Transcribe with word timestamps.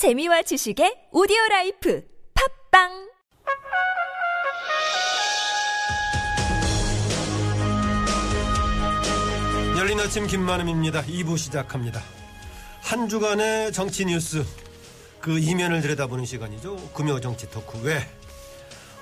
재미와 0.00 0.40
지식의 0.40 1.08
오디오 1.12 1.36
라이프 1.50 2.02
팟빵 2.70 2.88
열린 9.76 10.00
아침 10.00 10.26
김만흠입니다. 10.26 11.02
2부 11.02 11.36
시작합니다. 11.36 12.00
한 12.80 13.10
주간의 13.10 13.74
정치 13.74 14.06
뉴스 14.06 14.42
그 15.20 15.38
이면을 15.38 15.82
들여다보는 15.82 16.24
시간이죠. 16.24 16.76
금요 16.94 17.20
정치 17.20 17.50
토크 17.50 17.78
왜 17.82 18.00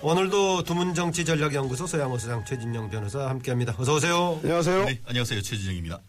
오늘도 0.02 0.64
두문 0.64 0.94
정치 0.94 1.24
전략 1.24 1.54
연구소 1.54 1.86
서양호 1.86 2.18
소장 2.18 2.44
최진영 2.44 2.90
변호사 2.90 3.28
함께합니다. 3.28 3.76
어서 3.78 3.94
오세요. 3.94 4.40
안녕하세요. 4.42 4.84
네, 4.86 5.00
안녕하세요. 5.06 5.42
최진영입니다. 5.42 6.00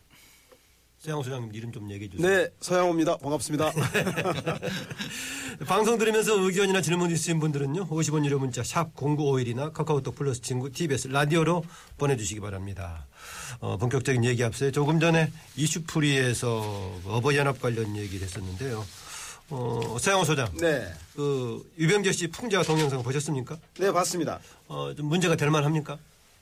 서양호 1.00 1.23
소장님 1.23 1.54
이름 1.54 1.71
좀 1.71 1.89
얘기해 1.89 2.09
주세요. 2.09 2.27
네, 2.27 2.50
서양호입니다. 2.59 3.18
반갑습니다. 3.18 3.71
방송 5.65 5.97
들으면서 5.97 6.38
의견이나 6.38 6.82
질문 6.82 7.10
있으신 7.10 7.39
분들은요. 7.39 7.87
50원 7.87 8.25
유료 8.25 8.37
문자 8.37 8.64
샵 8.64 8.93
0951이나 8.96 9.71
카카오톡 9.71 10.15
플러스 10.15 10.42
친구 10.42 10.70
TBS 10.70 11.07
라디오로 11.07 11.64
보내주시기 11.97 12.42
바랍니다. 12.42 13.07
어, 13.61 13.78
본격적인 13.78 14.25
얘기 14.25 14.43
앞서요. 14.43 14.71
조금 14.71 15.00
전에 15.00 15.32
이슈풀이에서 15.56 17.00
어버이연합 17.06 17.61
관련 17.61 17.95
얘기를 17.95 18.28
했었는데요. 18.28 18.86
어, 19.51 19.97
서양호 20.01 20.25
소장. 20.25 20.51
네, 20.57 20.86
그 21.15 21.65
유병재 21.78 22.11
씨 22.11 22.28
풍자 22.28 22.61
동영상 22.61 23.01
보셨습니까? 23.04 23.57
네 23.78 23.89
봤습니다. 23.93 24.42
어, 24.68 24.93
좀 24.93 25.06
문제가 25.06 25.37
될 25.37 25.50
만합니까? 25.50 25.97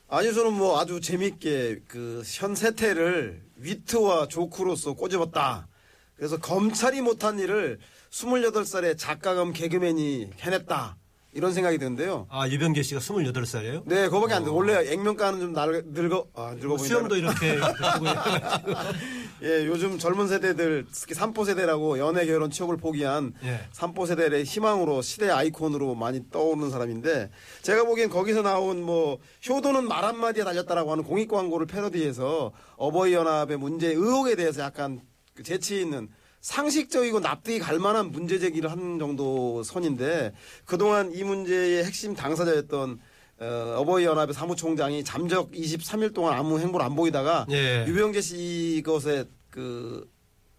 아니 0.10 0.34
저는 0.34 0.54
뭐 0.54 0.80
아주 0.80 1.02
재밌게 1.02 1.82
그 1.88 2.24
현 2.26 2.56
세태를 2.56 3.44
위트와 3.58 4.28
조크로서 4.28 4.94
꼬집었다. 4.94 5.68
그래서 6.16 6.38
검찰이 6.38 7.02
못한 7.02 7.40
일을 7.40 7.80
28살의 8.12 8.98
작가검 8.98 9.52
개그맨이 9.54 10.32
해냈다. 10.40 10.98
이런 11.34 11.54
생각이 11.54 11.78
드는데요. 11.78 12.26
아, 12.30 12.48
유병재 12.48 12.82
씨가 12.82 13.00
28살이에요? 13.00 13.84
네, 13.86 14.06
그거밖에 14.06 14.34
안 14.34 14.44
돼. 14.44 14.50
원래 14.50 14.92
액면가는 14.92 15.40
좀 15.40 15.54
날, 15.54 15.84
늙어, 15.86 16.26
아, 16.34 16.56
늙어 16.56 16.70
보인다. 16.78 16.84
수염도 16.84 17.16
이렇게 17.16 17.60
예, 19.44 19.66
요즘 19.68 20.00
젊은 20.00 20.28
세대들, 20.28 20.86
특히 20.92 21.14
삼포 21.14 21.46
세대라고 21.46 22.00
연애 22.00 22.26
결혼 22.26 22.50
취업을 22.50 22.78
포기한 22.78 23.34
예. 23.44 23.60
삼포 23.72 24.06
세대의 24.08 24.46
희망으로 24.46 25.02
시대 25.02 25.30
아이콘으로 25.30 25.94
많이 25.96 26.22
떠오르는 26.32 26.72
사람인데 26.72 27.30
제가 27.62 27.84
보기엔 27.84 28.10
거기서 28.10 28.42
나온 28.42 28.82
뭐 28.82 29.20
효도는 29.48 29.88
말 29.88 30.06
한마디에 30.06 30.44
달렸다라고 30.44 30.92
하는 30.92 31.04
공익 31.04 31.30
광고를 31.30 31.68
패러디해서 31.68 32.52
어버이 32.78 33.14
연합의 33.14 33.58
문제 33.58 33.90
의혹에 33.90 34.36
대해서 34.36 34.64
약간 34.64 35.02
그 35.36 35.44
재치 35.44 35.82
있는 35.82 36.08
상식적이고 36.48 37.20
납득이 37.20 37.60
갈 37.60 37.78
만한 37.78 38.10
문제 38.10 38.40
제기를 38.40 38.72
한 38.72 39.00
정도 39.00 39.64
선인데 39.64 40.32
그동안 40.64 41.12
이 41.14 41.22
문제의 41.22 41.84
핵심 41.84 42.16
당사자였던 42.16 43.00
어, 43.40 43.76
어버이 43.80 44.06
연합의 44.06 44.34
사무총장이 44.34 45.04
잠적 45.04 45.52
23일 45.52 46.14
동안 46.14 46.36
아무 46.36 46.58
행보를 46.58 46.86
안 46.86 46.96
보이다가 46.96 47.46
예. 47.52 47.84
유병재 47.86 48.22
씨 48.22 48.82
것에 48.86 49.26
그, 49.50 50.10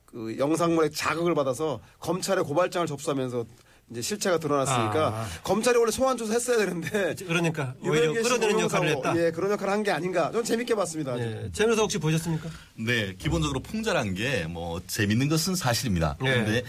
그 0.05 0.37
영상물에 0.39 0.91
자극을 0.91 1.35
받아서 1.35 1.81
검찰에 2.01 2.43
고발장을 2.43 2.87
접수하면서 2.87 3.47
이제 3.91 4.03
실체가 4.03 4.39
드러났으니까 4.39 5.09
아. 5.09 5.29
검찰이 5.43 5.79
원래 5.79 5.91
소환 5.91 6.17
조사 6.17 6.35
했어야 6.35 6.59
되는데 6.59 7.15
그러니까 7.27 7.75
오히려 7.81 8.13
끌어내는 8.13 8.61
역할을 8.61 8.89
했다. 8.97 9.17
예, 9.19 9.31
그런 9.31 9.51
역할을 9.53 9.73
한 9.73 9.83
게 9.83 9.91
아닌가. 9.91 10.31
좀 10.31 10.45
재밌게 10.45 10.75
봤습니다. 10.75 11.13
아주. 11.13 11.23
예. 11.23 11.49
최 11.53 11.65
변호사 11.65 11.83
혹시 11.83 11.97
보셨습니까? 11.99 12.49
네, 12.75 13.15
기본적으로 13.19 13.61
풍자란 13.61 14.15
게 14.15 14.47
뭐 14.49 14.81
재밌는 14.87 15.29
것은 15.29 15.55
사실입니다. 15.55 16.17
네. 16.21 16.31
그런데 16.31 16.63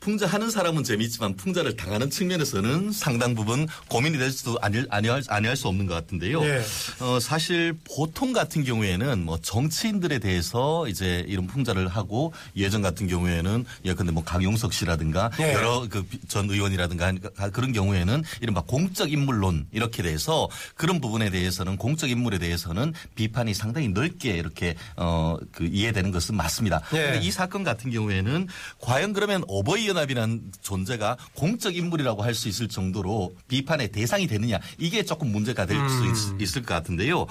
풍자하는 0.00 0.50
사람은 0.50 0.82
재미있지만 0.84 1.36
풍자를 1.36 1.76
당하는 1.76 2.10
측면에서는 2.10 2.90
상당 2.92 3.34
부분 3.34 3.68
고민이 3.88 4.18
될 4.18 4.30
수도 4.30 4.58
아니, 4.62 4.82
아니할, 4.88 5.22
아니할 5.28 5.56
수 5.56 5.68
없는 5.68 5.86
것 5.86 5.94
같은데요. 5.94 6.42
네. 6.42 6.62
어, 7.00 7.20
사실 7.20 7.74
보통 7.84 8.32
같은 8.32 8.64
경우에는 8.64 9.24
뭐 9.24 9.38
정치인들에 9.40 10.18
대해서 10.18 10.88
이제 10.88 11.24
이런 11.28 11.46
풍자를 11.46 11.88
하고 11.88 12.32
예전 12.56 12.82
같은 12.82 13.06
경우에는 13.06 13.64
예컨대 13.84 14.12
뭐 14.12 14.24
강용석 14.24 14.72
씨라든가 14.72 15.30
네. 15.38 15.52
여러 15.54 15.86
그 15.88 16.04
전 16.28 16.48
의원이라든가 16.50 17.12
그런 17.52 17.72
경우에는 17.72 18.22
이른바 18.40 18.60
공적 18.62 19.12
인물론 19.12 19.66
이렇게 19.72 20.02
돼서 20.02 20.48
그런 20.76 21.00
부분에 21.00 21.30
대해서는 21.30 21.76
공적 21.76 22.10
인물에 22.10 22.38
대해서는 22.38 22.92
비판이 23.14 23.54
상당히 23.54 23.88
넓게 23.88 24.36
이렇게 24.36 24.74
어 24.96 25.36
그 25.52 25.64
이해되는 25.66 26.10
것은 26.12 26.36
맞습니다. 26.36 26.80
네. 26.92 27.12
근데 27.12 27.26
이 27.26 27.30
사건 27.30 27.64
같은 27.64 27.90
경우에는 27.90 28.46
과연 28.80 29.12
그러면 29.12 29.42
어버이 29.48 29.86
연합이라는 29.90 30.52
존재가 30.62 31.16
공적 31.34 31.76
인물이라고 31.76 32.22
할 32.22 32.30
수 32.34 32.48
있을 32.48 32.68
정도로 32.68 33.34
비판의 33.48 33.92
대상이 33.92 34.26
되느냐 34.26 34.58
이게 34.78 35.02
조금 35.04 35.28
문제가 35.32 35.66
될수 35.66 36.34
있을 36.40 36.62
것 36.62 36.72
같은데요. 36.74 37.26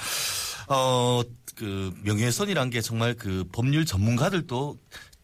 어, 0.67 1.21
그 1.55 1.93
명예훼손이란 2.03 2.69
게 2.69 2.79
정말 2.81 3.15
그 3.15 3.43
법률 3.51 3.85
전문가들도 3.85 4.77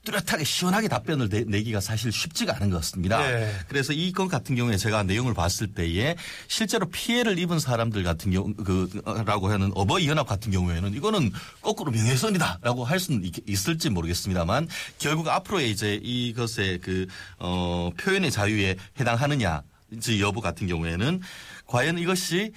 뚜렷하게 0.05 0.45
시원하게 0.45 0.87
답변을 0.87 1.27
내, 1.27 1.43
내기가 1.45 1.81
사실 1.81 2.13
쉽지가 2.13 2.55
않은 2.55 2.69
것 2.69 2.77
같습니다. 2.77 3.19
네. 3.19 3.53
그래서 3.67 3.91
이 3.91 4.13
건 4.13 4.29
같은 4.29 4.55
경우에 4.55 4.77
제가 4.77 5.03
내용을 5.03 5.33
봤을 5.33 5.67
때에 5.67 6.15
실제로 6.47 6.87
피해를 6.89 7.37
입은 7.37 7.59
사람들 7.59 8.03
같은 8.03 8.31
경우 8.31 8.53
그라고 8.53 9.49
하는 9.51 9.71
어버이 9.75 10.07
연합 10.07 10.25
같은 10.25 10.51
경우에는 10.53 10.93
이거는 10.93 11.33
거꾸로 11.61 11.91
명예훼손이다라고 11.91 12.85
할 12.85 12.99
수는 13.01 13.25
있, 13.25 13.33
있을지 13.49 13.89
모르겠습니다만 13.89 14.69
결국 14.99 15.27
앞으로의 15.27 15.69
이제 15.71 15.99
이것의 16.01 16.79
그 16.79 17.07
어 17.39 17.91
표현의 17.99 18.31
자유에 18.31 18.75
해당하느냐 18.99 19.61
이 19.91 20.21
여부 20.21 20.39
같은 20.41 20.67
경우에는 20.67 21.21
과연 21.65 21.97
이것이 21.97 22.51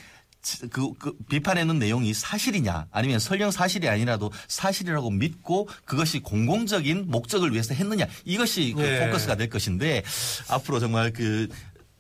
그, 0.71 0.93
그 0.95 1.13
비판하는 1.29 1.79
내용이 1.79 2.15
사실이냐 2.15 2.87
아니면 2.91 3.19
설령 3.19 3.51
사실이 3.51 3.89
아니라도 3.89 4.31
사실이라고 4.49 5.11
믿고 5.11 5.69
그것이 5.85 6.21
공공적인 6.21 7.07
목적을 7.09 7.53
위해서 7.53 7.75
했느냐 7.75 8.07
이것이 8.25 8.73
그 8.77 8.83
예. 8.83 9.07
포커스가 9.07 9.37
될 9.37 9.49
것인데 9.49 10.03
앞으로 10.49 10.81
정말 10.81 11.13
그 11.13 11.49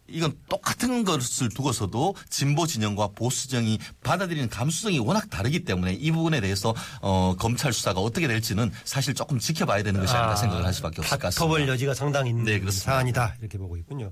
이건 0.08 0.32
똑같은 0.48 1.04
것을 1.04 1.48
두고서도 1.50 2.14
진보 2.30 2.66
진영과 2.66 3.08
보수 3.14 3.48
진영이 3.48 3.78
받아들이는 4.02 4.48
감수성이 4.48 4.98
워낙 4.98 5.28
다르기 5.30 5.64
때문에 5.64 5.92
이 5.92 6.10
부분에 6.10 6.40
대해서 6.40 6.74
어, 7.02 7.34
검찰 7.38 7.72
수사가 7.72 8.00
어떻게 8.00 8.26
될지는 8.26 8.70
사실 8.84 9.14
조금 9.14 9.38
지켜봐야 9.38 9.82
되는 9.82 10.00
것이 10.00 10.14
아닌가 10.14 10.36
생각을 10.36 10.64
할 10.64 10.72
수밖에 10.72 11.00
없을 11.02 11.18
것 11.18 11.22
같습니다. 11.34 11.68
여지가 11.68 11.94
상당히 11.94 12.30
있는 12.30 12.44
네, 12.44 12.58
그렇습니다. 12.58 12.92
사안이다 12.92 13.36
이렇게 13.40 13.58
보고 13.58 13.76
있군요. 13.76 14.10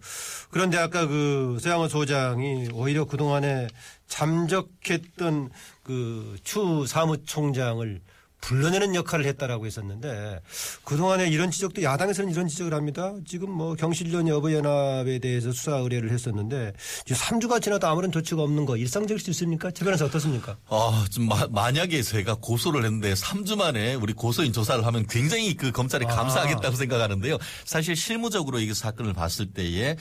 그런데 0.50 0.76
아까 0.78 1.06
그 1.06 1.58
서양호 1.60 1.88
소장이 1.88 2.68
오히려 2.72 3.04
그 3.06 3.16
동안에 3.16 3.68
잠적했던 4.08 5.50
그 5.82 6.36
추 6.44 6.84
사무총장을 6.86 8.00
불러내는 8.46 8.94
역할을 8.94 9.24
했다라고 9.26 9.66
했었는데 9.66 10.40
그동안에 10.84 11.26
이런 11.28 11.50
지적도 11.50 11.82
야당에서는 11.82 12.30
이런 12.30 12.46
지적을 12.46 12.74
합니다. 12.74 13.12
지금 13.26 13.50
뭐 13.50 13.74
경실련 13.74 14.28
여보연합에 14.28 15.18
대해서 15.18 15.50
수사 15.50 15.78
의뢰를 15.78 16.12
했었는데 16.12 16.72
지금 17.04 17.20
3주가 17.20 17.60
지나도 17.60 17.88
아무런 17.88 18.12
조치가 18.12 18.40
없는 18.42 18.64
거 18.64 18.76
일상적일 18.76 19.18
수 19.20 19.30
있습니까? 19.30 19.72
최 19.72 19.84
변호사 19.84 20.04
어떻습니까? 20.04 20.56
아, 20.68 21.04
좀 21.10 21.26
마- 21.26 21.48
만약에 21.50 22.00
제가 22.02 22.36
고소를 22.36 22.84
했는데 22.84 23.14
3주 23.14 23.56
만에 23.56 23.94
우리 23.94 24.12
고소인 24.12 24.52
조사를 24.52 24.86
하면 24.86 25.06
굉장히 25.08 25.54
그 25.56 25.72
검찰이 25.72 26.04
아. 26.06 26.08
감사하겠다고 26.08 26.76
생각하는데요. 26.76 27.38
사실 27.64 27.96
실무적으로 27.96 28.60
이 28.60 28.72
사건을 28.72 29.12
봤을 29.12 29.46
때에 29.46 29.96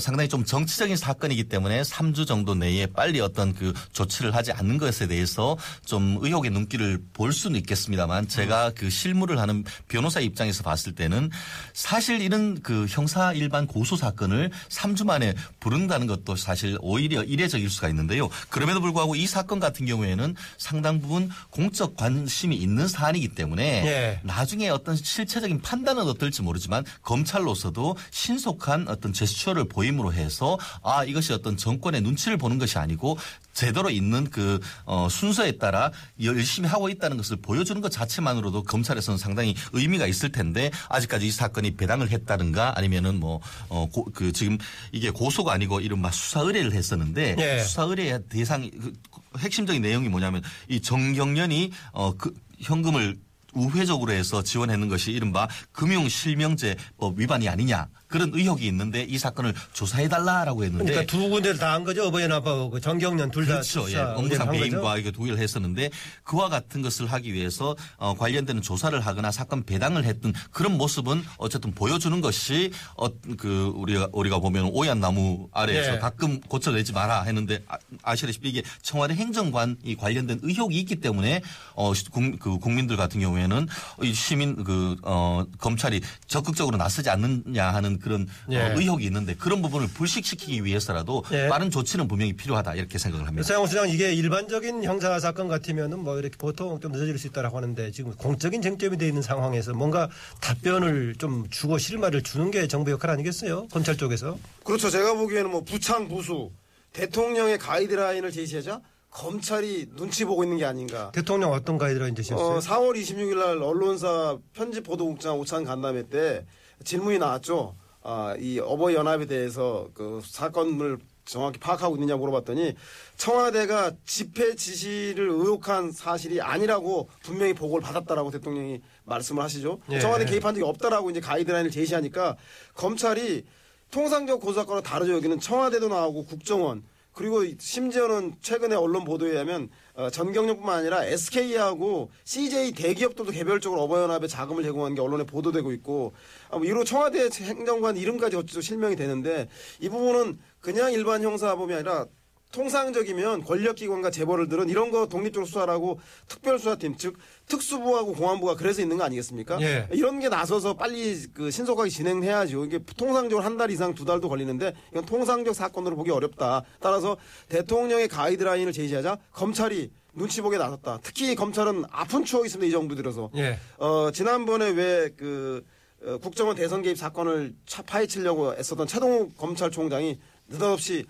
상당히 0.00 0.28
좀 0.30 0.42
정치적인 0.42 0.96
사건이기 0.96 1.44
때문에 1.44 1.82
3주 1.82 2.26
정도 2.26 2.54
내에 2.54 2.86
빨리 2.86 3.20
어떤 3.20 3.54
그 3.54 3.74
조치를 3.92 4.34
하지 4.34 4.52
않는 4.52 4.78
것에 4.78 5.06
대해서 5.06 5.58
좀 5.84 6.16
의혹의 6.22 6.50
눈길을 6.50 6.98
볼 7.12 7.34
수는 7.34 7.58
있겠습니다 7.60 7.89
만 7.96 8.28
제가 8.28 8.72
그 8.74 8.90
실무를 8.90 9.38
하는 9.38 9.64
변호사 9.88 10.20
입장에서 10.20 10.62
봤을 10.62 10.94
때는 10.94 11.30
사실 11.72 12.20
이런 12.20 12.60
그 12.62 12.86
형사 12.88 13.32
일반 13.32 13.66
고소 13.66 13.96
사건을 13.96 14.50
3주 14.68 15.04
만에 15.04 15.34
부른다는 15.60 16.06
것도 16.06 16.36
사실 16.36 16.76
오히려 16.80 17.22
이례적일 17.22 17.70
수가 17.70 17.88
있는데요. 17.88 18.28
그럼에도 18.48 18.80
불구하고 18.80 19.14
이 19.14 19.26
사건 19.26 19.60
같은 19.60 19.86
경우에는 19.86 20.34
상당 20.58 21.00
부분 21.00 21.30
공적 21.50 21.96
관심이 21.96 22.56
있는 22.56 22.88
사안이기 22.88 23.28
때문에 23.28 23.86
예. 23.86 24.20
나중에 24.22 24.68
어떤 24.68 24.96
실체적인 24.96 25.60
판단은 25.60 26.02
어떨지 26.04 26.42
모르지만 26.42 26.84
검찰로서도 27.02 27.96
신속한 28.10 28.88
어떤 28.88 29.12
제스처를 29.12 29.64
보임으로 29.64 30.12
해서 30.12 30.58
아 30.82 31.04
이것이 31.04 31.32
어떤 31.32 31.56
정권의 31.56 32.00
눈치를 32.00 32.36
보는 32.36 32.58
것이 32.58 32.78
아니고 32.78 33.18
제대로 33.60 33.90
있는 33.90 34.24
그 34.30 34.58
어, 34.86 35.08
순서에 35.10 35.52
따라 35.58 35.92
열심히 36.22 36.66
하고 36.66 36.88
있다는 36.88 37.18
것을 37.18 37.36
보여주는 37.42 37.78
것 37.82 37.90
자체만으로도 37.90 38.62
검찰에서는 38.62 39.18
상당히 39.18 39.54
의미가 39.72 40.06
있을 40.06 40.32
텐데 40.32 40.70
아직까지 40.88 41.26
이 41.26 41.30
사건이 41.30 41.76
배당을 41.76 42.10
했다든가 42.10 42.78
아니면은 42.78 43.20
뭐어그 43.20 44.32
지금 44.32 44.56
이게 44.92 45.10
고소가 45.10 45.52
아니고 45.52 45.80
이른바 45.80 46.10
수사 46.10 46.40
의뢰를 46.40 46.72
했었는데 46.72 47.36
예. 47.38 47.60
수사 47.60 47.82
의뢰의 47.82 48.20
대상이 48.30 48.70
그 48.70 48.92
핵심적인 49.38 49.82
내용이 49.82 50.08
뭐냐면 50.08 50.42
이 50.68 50.80
정경련이 50.80 51.72
어 51.92 52.10
그 52.20 52.34
현금을 52.60 53.16
우회적으로 53.54 54.12
해서 54.12 54.42
지원하는 54.42 54.88
것이 54.88 55.10
이른바 55.12 55.48
금융실명제법 55.72 57.18
위반이 57.18 57.48
아니냐 57.48 57.88
그런 58.10 58.30
의혹이 58.34 58.66
있는데 58.66 59.02
이 59.02 59.16
사건을 59.16 59.54
조사해달라라고 59.72 60.64
했는데 60.64 60.84
그러니까 60.84 61.10
두 61.10 61.28
군데를 61.30 61.58
다 61.58 61.70
한 61.70 61.84
거죠. 61.84 62.04
어버이연합하고 62.08 62.70
그 62.70 62.80
정경련 62.80 63.30
둘다 63.30 63.52
그렇죠. 63.52 63.88
예. 63.92 63.98
업무상 63.98 64.50
배임과 64.50 64.98
이게 64.98 65.12
동의를 65.12 65.38
했었는데 65.38 65.90
그와 66.24 66.48
같은 66.48 66.82
것을 66.82 67.06
하기 67.06 67.32
위해서 67.32 67.76
어, 67.96 68.14
관련되는 68.14 68.60
조사를 68.60 68.98
하거나 69.00 69.30
사건 69.30 69.62
배당을 69.62 70.04
했던 70.04 70.32
그런 70.50 70.76
모습은 70.76 71.22
어쨌든 71.38 71.70
보여주는 71.72 72.20
것이 72.20 72.72
어, 72.96 73.06
그 73.38 73.72
우리가 73.76 74.08
우리가 74.12 74.40
보면 74.40 74.70
오얏 74.72 74.98
나무 74.98 75.48
아래에서 75.52 75.94
예. 75.94 75.98
가끔 76.00 76.40
고쳐내지 76.40 76.92
마라 76.92 77.22
했는데 77.22 77.62
아, 78.02 78.16
시다시피 78.16 78.48
이게 78.48 78.62
청와대 78.82 79.14
행정관이 79.14 79.96
관련된 79.96 80.40
의혹이 80.42 80.76
있기 80.80 80.96
때문에 80.96 81.40
어, 81.74 81.92
그 82.40 82.58
국민들 82.58 82.96
같은 82.96 83.20
경우에는 83.20 83.68
이 84.02 84.12
시민 84.12 84.64
그 84.64 84.96
어, 85.04 85.44
검찰이 85.58 86.00
적극적으로 86.26 86.76
나서지 86.76 87.10
않느냐 87.10 87.72
하는 87.72 87.99
그런 88.00 88.22
어, 88.22 88.52
예. 88.52 88.74
의혹이 88.76 89.04
있는데 89.04 89.34
그런 89.34 89.62
부분을 89.62 89.88
불식시키기 89.88 90.64
위해서라도 90.64 91.24
예. 91.32 91.48
빠른 91.48 91.70
조치는 91.70 92.08
분명히 92.08 92.32
필요하다 92.32 92.74
이렇게 92.74 92.98
생각을 92.98 93.26
합니다. 93.26 93.46
서양호 93.46 93.66
수장 93.66 93.88
이게 93.88 94.12
일반적인 94.12 94.84
형사 94.84 95.18
사건 95.20 95.48
같으면은 95.48 96.00
뭐 96.00 96.18
이렇게 96.18 96.36
보통 96.36 96.80
좀 96.80 96.92
늦어질 96.92 97.18
수 97.18 97.26
있다라고 97.28 97.56
하는데 97.56 97.90
지금 97.90 98.12
공적인 98.16 98.62
쟁점이 98.62 98.96
돼 98.96 99.06
있는 99.06 99.22
상황에서 99.22 99.72
뭔가 99.72 100.08
답변을 100.40 101.16
좀 101.18 101.48
주고 101.50 101.78
실마리를 101.78 102.22
주는 102.22 102.50
게 102.50 102.66
정부 102.66 102.90
역할 102.90 103.10
아니겠어요? 103.10 103.68
검찰 103.68 103.96
쪽에서. 103.96 104.38
그렇죠. 104.64 104.90
제가 104.90 105.14
보기에는 105.14 105.50
뭐 105.50 105.62
부창 105.62 106.08
부수 106.08 106.50
대통령의 106.92 107.58
가이드라인을 107.58 108.32
제시하자 108.32 108.80
검찰이 109.10 109.88
눈치 109.96 110.24
보고 110.24 110.44
있는 110.44 110.56
게 110.56 110.64
아닌가. 110.64 111.10
대통령 111.12 111.52
어떤 111.52 111.78
가이드라인 111.78 112.14
제시했어요? 112.14 112.56
어, 112.56 112.58
4월 112.60 113.00
26일 113.00 113.38
날 113.38 113.62
언론사 113.62 114.38
편집 114.52 114.84
보도국장 114.84 115.38
오찬 115.38 115.64
간담회 115.64 116.08
때 116.08 116.46
질문이 116.84 117.18
나왔죠. 117.18 117.76
아, 118.02 118.34
이 118.38 118.58
어버이 118.58 118.94
연합에 118.94 119.26
대해서 119.26 119.88
그 119.94 120.20
사건을 120.24 120.98
정확히 121.24 121.60
파악하고 121.60 121.96
있느냐 121.96 122.16
물어봤더니 122.16 122.74
청와대가 123.16 123.92
집회 124.04 124.56
지시를 124.56 125.28
의혹한 125.28 125.92
사실이 125.92 126.40
아니라고 126.40 127.08
분명히 127.22 127.52
보고를 127.52 127.82
받았다라고 127.84 128.30
대통령이 128.30 128.80
말씀을 129.04 129.42
하시죠. 129.42 129.80
예. 129.92 130.00
청와대 130.00 130.24
개입한 130.24 130.54
적이 130.54 130.66
없다라고 130.66 131.10
이제 131.10 131.20
가이드라인을 131.20 131.70
제시하니까 131.70 132.36
검찰이 132.74 133.44
통상적 133.90 134.40
고소사건과 134.40 134.82
다르죠. 134.82 135.12
여기는 135.14 135.38
청와대도 135.40 135.88
나오고 135.88 136.24
국정원 136.24 136.82
그리고 137.12 137.44
심지어는 137.58 138.36
최근에 138.40 138.74
언론 138.74 139.04
보도에 139.04 139.32
의하면 139.32 139.68
어, 139.94 140.10
전경련뿐만 140.10 140.78
아니라 140.78 141.04
SK하고 141.04 142.10
CJ 142.24 142.72
대기업들도 142.72 143.32
개별적으로 143.32 143.82
어버이연합에 143.82 144.26
자금을 144.26 144.62
제공한 144.62 144.94
게 144.94 145.00
언론에 145.00 145.24
보도되고 145.24 145.72
있고 145.72 146.12
아, 146.50 146.56
뭐 146.56 146.66
이로 146.66 146.84
청와대 146.84 147.28
행정관 147.28 147.96
이름까지 147.96 148.36
어찌 148.36 148.60
실명이 148.60 148.96
되는데 148.96 149.48
이 149.80 149.88
부분은 149.88 150.38
그냥 150.60 150.92
일반 150.92 151.22
형사범이 151.22 151.74
아니라 151.74 152.06
통상적이면 152.52 153.44
권력기관과 153.44 154.10
재벌들은 154.10 154.68
이런 154.68 154.90
거 154.90 155.06
독립적으로 155.06 155.46
수사하라고 155.46 156.00
특별수사팀 156.28 156.96
즉 156.96 157.16
특수부하고 157.46 158.12
공안부가 158.14 158.56
그래서 158.56 158.82
있는 158.82 158.96
거 158.98 159.04
아니겠습니까? 159.04 159.60
예. 159.62 159.88
이런 159.92 160.18
게 160.20 160.28
나서서 160.28 160.74
빨리 160.74 161.26
그 161.32 161.50
신속하게 161.50 161.90
진행해야죠. 161.90 162.64
이게 162.64 162.80
통상적으로 162.96 163.44
한 163.44 163.60
달 163.60 163.70
이상 163.70 163.94
두 163.94 164.04
달도 164.06 164.28
걸리는데 164.30 164.72
이건 164.90 165.04
통상적 165.04 165.54
사건으로 165.54 165.94
보기 165.96 166.10
어렵다. 166.10 166.62
따라서 166.80 167.16
대통령의 167.50 168.08
가이드라인을 168.08 168.72
제시하자 168.72 169.18
검찰이 169.32 169.90
눈치 170.14 170.40
보게 170.40 170.56
나섰다. 170.56 170.98
특히 171.02 171.34
검찰은 171.34 171.84
아픈 171.90 172.24
추억이 172.24 172.46
있습니다. 172.46 172.68
이 172.68 172.72
정부 172.72 172.94
들어서. 172.94 173.30
예. 173.36 173.58
어, 173.78 174.10
지난번에 174.12 174.70
왜그 174.70 175.62
어, 176.06 176.16
국정원 176.18 176.56
대선 176.56 176.80
개입 176.80 176.96
사건을 176.96 177.52
차- 177.66 177.82
파헤치려고 177.82 178.54
애썼던 178.54 178.86
최동욱 178.86 179.36
검찰총장이 179.36 180.18
느닷없이 180.48 181.04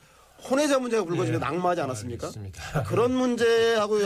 혼외자 0.49 0.79
문제가 0.79 1.05
불거지는 1.05 1.39
예. 1.41 1.45
낙마하지 1.45 1.81
않았습니까? 1.83 2.27
알겠습니다. 2.29 2.83
그런 2.85 3.13
문제하고 3.13 3.99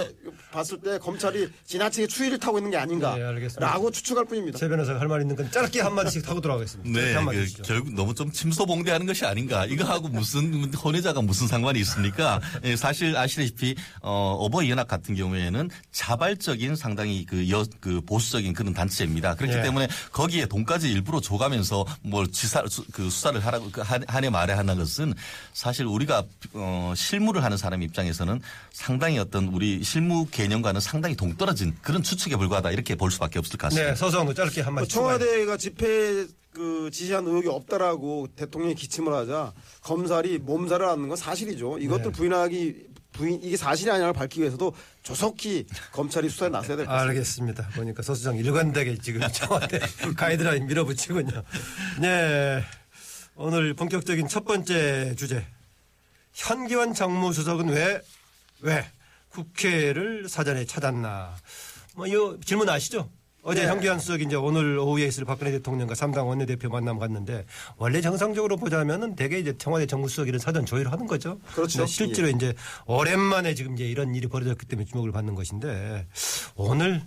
봤을 0.52 0.78
때 0.80 0.98
검찰이 0.98 1.48
지나치게 1.66 2.06
추위를 2.06 2.38
타고 2.38 2.58
있는 2.58 2.70
게 2.70 2.76
아닌가 2.76 3.14
네. 3.16 3.48
라고 3.58 3.90
추측할 3.90 4.24
뿐입니다. 4.26 4.58
새 4.58 4.68
변호사가 4.68 5.00
할 5.00 5.08
말 5.08 5.20
있는 5.20 5.36
건 5.36 5.50
짧게 5.50 5.80
한 5.80 5.94
마디씩 5.94 6.24
타고 6.24 6.40
들어가겠습니다. 6.40 7.00
짧게 7.00 7.36
네, 7.36 7.46
그. 7.56 7.62
결국 7.62 7.94
너무 7.94 8.14
좀 8.14 8.32
침소봉대하는 8.32 9.06
것이 9.06 9.24
아닌가. 9.24 9.64
이거하고 9.66 10.08
무슨 10.08 10.72
혼외자가 10.74 11.22
무슨 11.22 11.46
상관이 11.46 11.78
있습니까? 11.80 12.40
예, 12.64 12.74
사실 12.76 13.16
아시다시피 13.16 13.74
어, 14.02 14.36
어버이 14.40 14.70
연합 14.70 14.88
같은 14.88 15.14
경우에는 15.14 15.70
자발적인 15.92 16.74
상당히 16.76 17.24
그, 17.26 17.48
여, 17.50 17.64
그 17.80 18.00
보수적인 18.00 18.52
그런 18.54 18.74
단체입니다. 18.74 19.34
그렇기 19.36 19.56
예. 19.56 19.62
때문에 19.62 19.88
거기에 20.12 20.46
돈까지 20.46 20.90
일부러 20.90 21.20
줘가면서 21.20 21.84
뭘 22.02 22.26
지사 22.32 22.62
수- 22.68 22.84
그 22.92 23.08
수사를 23.10 23.38
하라고 23.44 23.70
그 23.70 23.80
한- 23.82 24.04
한해 24.08 24.30
말에 24.30 24.52
하는 24.52 24.76
것은 24.76 25.14
사실 25.52 25.86
우리가 25.86 26.23
어, 26.54 26.92
실무를 26.96 27.42
하는 27.44 27.56
사람 27.56 27.82
입장에서는 27.82 28.40
상당히 28.72 29.18
어떤 29.18 29.48
우리 29.48 29.82
실무 29.82 30.26
개념과는 30.30 30.80
상당히 30.80 31.16
동떨어진 31.16 31.74
그런 31.82 32.02
추측에 32.02 32.36
불과하다 32.36 32.70
이렇게 32.72 32.94
볼 32.94 33.10
수밖에 33.10 33.38
없을 33.38 33.52
것 33.58 33.66
같습니다. 33.68 33.90
네, 33.90 33.96
서성도 33.96 34.34
짧게 34.34 34.60
한 34.62 34.74
마디 34.74 34.88
청와대가 34.88 35.56
집회 35.56 36.26
그 36.52 36.88
지시한 36.92 37.26
의혹이 37.26 37.48
없다라고 37.48 38.28
대통령이 38.36 38.74
기침을 38.76 39.12
하자 39.12 39.52
검찰이 39.82 40.38
몸살을 40.38 40.86
앓는 40.86 41.08
건 41.08 41.16
사실이죠. 41.16 41.78
이것들 41.78 42.04
네. 42.04 42.10
부인하기 42.12 42.94
부인 43.12 43.40
이게 43.42 43.56
사실이 43.56 43.90
아니라를 43.90 44.12
밝히기 44.12 44.40
위해서도 44.40 44.74
조속히 45.04 45.66
검찰이 45.92 46.28
수사에 46.28 46.48
나서야 46.48 46.76
될 46.76 46.86
것 46.86 46.92
같습니다. 46.92 47.10
알겠습니다. 47.10 47.68
보니까 47.76 48.02
서수장 48.02 48.36
일관되게 48.36 48.98
지금 48.98 49.20
청와대 49.32 49.78
가이드라인 50.16 50.66
밀어붙이군요. 50.66 51.42
네. 52.00 52.64
오늘 53.36 53.74
본격적인 53.74 54.28
첫 54.28 54.44
번째 54.44 55.14
주제. 55.16 55.44
현기환 56.34 56.94
정무수석은 56.94 57.68
왜, 57.68 58.00
왜 58.60 58.84
국회를 59.30 60.28
사전에 60.28 60.64
찾았나. 60.64 61.34
뭐, 61.94 62.06
이 62.06 62.12
질문 62.44 62.68
아시죠? 62.68 63.08
어제 63.44 63.60
네. 63.60 63.68
현기환 63.68 63.98
수석이 63.98 64.24
이제 64.24 64.36
오늘 64.36 64.78
오후에 64.78 65.04
있을 65.04 65.26
박근혜 65.26 65.50
대통령과 65.52 65.92
3당 65.92 66.26
원내대표 66.26 66.70
만남 66.70 66.98
갔는데 66.98 67.44
원래 67.76 68.00
정상적으로 68.00 68.56
보자면은 68.56 69.16
대개 69.16 69.38
이제 69.38 69.54
청와대 69.58 69.84
정무수석 69.84 70.28
이런 70.28 70.38
사전 70.38 70.64
조율을 70.64 70.90
하는 70.90 71.06
거죠. 71.06 71.38
그렇죠. 71.54 71.84
실제로 71.84 72.28
이제 72.28 72.54
오랜만에 72.86 73.54
지금 73.54 73.74
이제 73.74 73.84
이런 73.84 74.14
일이 74.14 74.28
벌어졌기 74.28 74.64
때문에 74.64 74.86
주목을 74.86 75.12
받는 75.12 75.34
것인데 75.34 76.06
오늘 76.54 77.02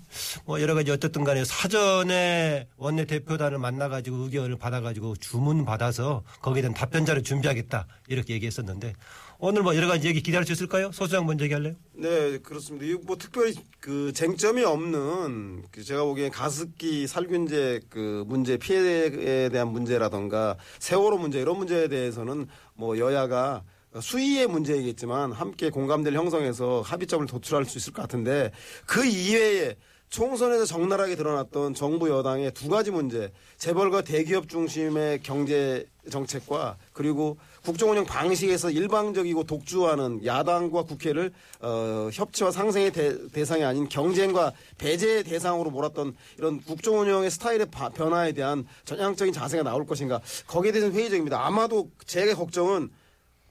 뭐 0.45 0.61
여러 0.61 0.75
가지 0.75 0.91
어쨌든 0.91 1.23
간에 1.23 1.43
사전에 1.43 2.67
원내 2.77 3.05
대표단을 3.05 3.57
만나가지고 3.57 4.17
의견을 4.17 4.57
받아가지고 4.57 5.15
주문 5.15 5.65
받아서 5.65 6.21
거기에 6.43 6.61
대한 6.61 6.75
답변자를 6.75 7.23
준비하겠다 7.23 7.87
이렇게 8.09 8.35
얘기했었는데 8.35 8.93
오늘 9.39 9.61
뭐 9.61 9.75
여러 9.75 9.87
가지 9.87 10.07
얘기 10.07 10.21
기다릴 10.21 10.47
수 10.47 10.53
있을까요? 10.53 10.91
소수장 10.91 11.27
먼저 11.27 11.43
얘기할래요? 11.43 11.75
네, 11.93 12.39
그렇습니다. 12.39 12.87
이거 12.87 13.01
뭐 13.05 13.17
특별히 13.17 13.53
그 13.79 14.11
쟁점이 14.11 14.63
없는 14.63 15.63
그 15.71 15.83
제가 15.83 16.03
보기엔 16.05 16.31
가습기 16.31 17.05
살균제 17.05 17.81
그 17.87 18.23
문제 18.27 18.57
피해에 18.57 19.49
대한 19.49 19.67
문제라던가 19.67 20.57
세월호 20.79 21.19
문제 21.19 21.39
이런 21.39 21.57
문제에 21.57 21.87
대해서는 21.87 22.47
뭐 22.73 22.97
여야가 22.97 23.61
수위의 23.99 24.47
문제이겠지만 24.47 25.31
함께 25.31 25.69
공감대를 25.69 26.17
형성해서 26.17 26.81
합의점을 26.81 27.25
도출할 27.27 27.65
수 27.65 27.77
있을 27.77 27.93
것 27.93 28.01
같은데 28.01 28.51
그 28.87 29.05
이외에 29.05 29.75
총선에서 30.09 30.65
적나라하게 30.65 31.15
드러났던 31.15 31.73
정부 31.73 32.09
여당의 32.09 32.51
두 32.51 32.69
가지 32.69 32.91
문제, 32.91 33.31
재벌과 33.57 34.03
대기업 34.03 34.47
중심의 34.47 35.21
경제 35.21 35.85
정책과 36.09 36.77
그리고 36.93 37.37
국정 37.63 37.91
운영 37.91 38.05
방식에서 38.05 38.71
일방적이고 38.71 39.43
독주하는 39.43 40.25
야당과 40.25 40.83
국회를 40.83 41.33
어, 41.59 42.09
협치와 42.13 42.51
상생의 42.51 42.91
대, 42.93 43.43
상이 43.45 43.65
아닌 43.65 43.89
경쟁과 43.89 44.53
배제의 44.77 45.25
대상으로 45.25 45.69
몰았던 45.69 46.15
이런 46.37 46.61
국정 46.61 46.99
운영의 46.99 47.29
스타일의 47.29 47.65
바- 47.65 47.89
변화에 47.89 48.31
대한 48.31 48.65
전향적인 48.85 49.33
자세가 49.33 49.63
나올 49.63 49.85
것인가 49.85 50.21
거기에 50.47 50.71
대해서는 50.71 50.95
회의적입니다. 50.95 51.45
아마도 51.45 51.89
제 52.05 52.33
걱정은 52.33 52.89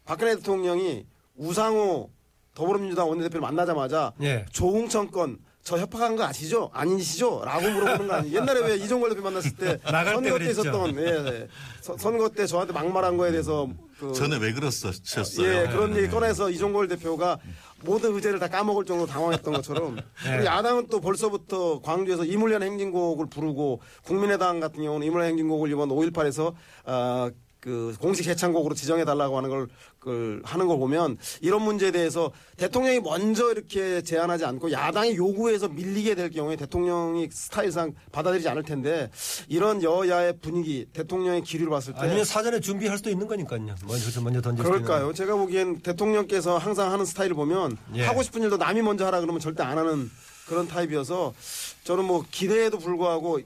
박근혜 0.07 0.37
대통령이 0.37 1.05
우상호 1.37 2.09
더불어민주당 2.55 3.11
원내대표를 3.11 3.43
만나자마자 3.43 4.15
예. 4.23 4.47
조홍천 4.51 5.11
건 5.11 5.39
저 5.67 5.77
협박한 5.79 6.15
거 6.15 6.23
아시죠? 6.23 6.71
아니시죠? 6.73 7.43
라고 7.45 7.69
물어보는 7.69 8.07
거 8.07 8.15
아니에요? 8.15 8.37
옛날에 8.41 8.61
왜 8.61 8.77
이종걸 8.77 9.11
대표 9.11 9.23
만났을 9.23 9.51
때 9.57 9.81
나갈 9.91 10.05
때 10.05 10.13
선거 10.13 10.23
때 10.39 10.45
그랬죠. 10.45 10.61
있었던 10.61 10.97
예, 10.97 11.03
예. 11.41 11.49
서- 11.81 11.97
선거 11.99 12.29
때 12.29 12.47
저한테 12.47 12.73
막말한 12.73 13.17
거에 13.17 13.33
대해서 13.33 13.69
그 13.99 14.13
전에 14.13 14.37
왜 14.37 14.53
그랬었어요? 14.53 15.45
예, 15.45 15.67
그런 15.67 15.97
얘기 15.97 16.07
꺼내서 16.09 16.51
이종걸 16.51 16.87
대표가 16.87 17.39
모든 17.83 18.15
의제를 18.15 18.39
다 18.39 18.47
까먹을 18.47 18.85
정도로 18.85 19.09
당황했던 19.11 19.55
것처럼 19.55 19.97
그리고 20.23 20.45
야당은 20.45 20.87
또 20.89 21.01
벌써부터 21.01 21.81
광주에서 21.83 22.25
이물련 22.25 22.63
행진곡을 22.63 23.27
부르고 23.27 23.81
국민의당 24.05 24.61
같은 24.61 24.85
경우는 24.85 25.05
이물련 25.05 25.31
행진곡을 25.31 25.69
이번 25.73 25.89
5.18에서 25.89 26.55
아, 26.85 27.29
그 27.67 27.97
공식 27.99 28.23
재창곡으로 28.23 28.77
지정해 28.77 29.05
달라고 29.05 29.37
하는 29.37 29.51
걸, 29.51 29.67
걸 29.99 30.41
하는 30.45 30.69
걸 30.69 30.79
보면 30.79 31.19
이런 31.41 31.63
문제에 31.63 31.91
대해서 31.91 32.31
대통령이 32.57 33.01
먼저 33.01 33.51
이렇게 33.51 34.03
제안하지 34.03 34.45
않고 34.45 34.71
야당이 34.71 35.17
요구해서 35.17 35.67
밀리게 35.67 36.15
될 36.15 36.31
경우에 36.31 36.55
대통령이 36.55 37.29
스타일상 37.33 37.93
받아들이지 38.13 38.49
않을 38.51 38.63
텐데 38.63 39.11
이런 39.49 39.83
여야의 39.83 40.39
분위기 40.39 40.87
대통령의 40.93 41.43
기류를 41.43 41.71
봤을 41.71 41.93
때 41.93 41.99
아니면 42.03 42.25
사전에 42.25 42.61
준비할 42.61 42.99
수도 42.99 43.11
있는 43.11 43.27
거니까요. 43.27 43.75
먼저 43.85 44.21
먼저 44.21 44.41
던질 44.41 44.65
그럴까요? 44.65 45.13
제가 45.13 45.35
보기엔 45.35 45.81
대통령께서 45.81 46.59
항상 46.59 46.93
하는 46.93 47.05
스타일을 47.05 47.35
보면 47.35 47.77
예. 47.97 48.05
하고 48.05 48.23
싶은 48.23 48.43
일도 48.43 48.59
남이 48.59 48.81
먼저 48.83 49.07
하라 49.07 49.21
그러면 49.21 49.41
절대 49.41 49.65
안 49.65 49.77
하는 49.77 50.09
그런 50.47 50.69
타입이어서 50.69 51.35
저는 51.83 52.05
뭐 52.05 52.25
기대에도 52.31 52.79
불구하고 52.79 53.41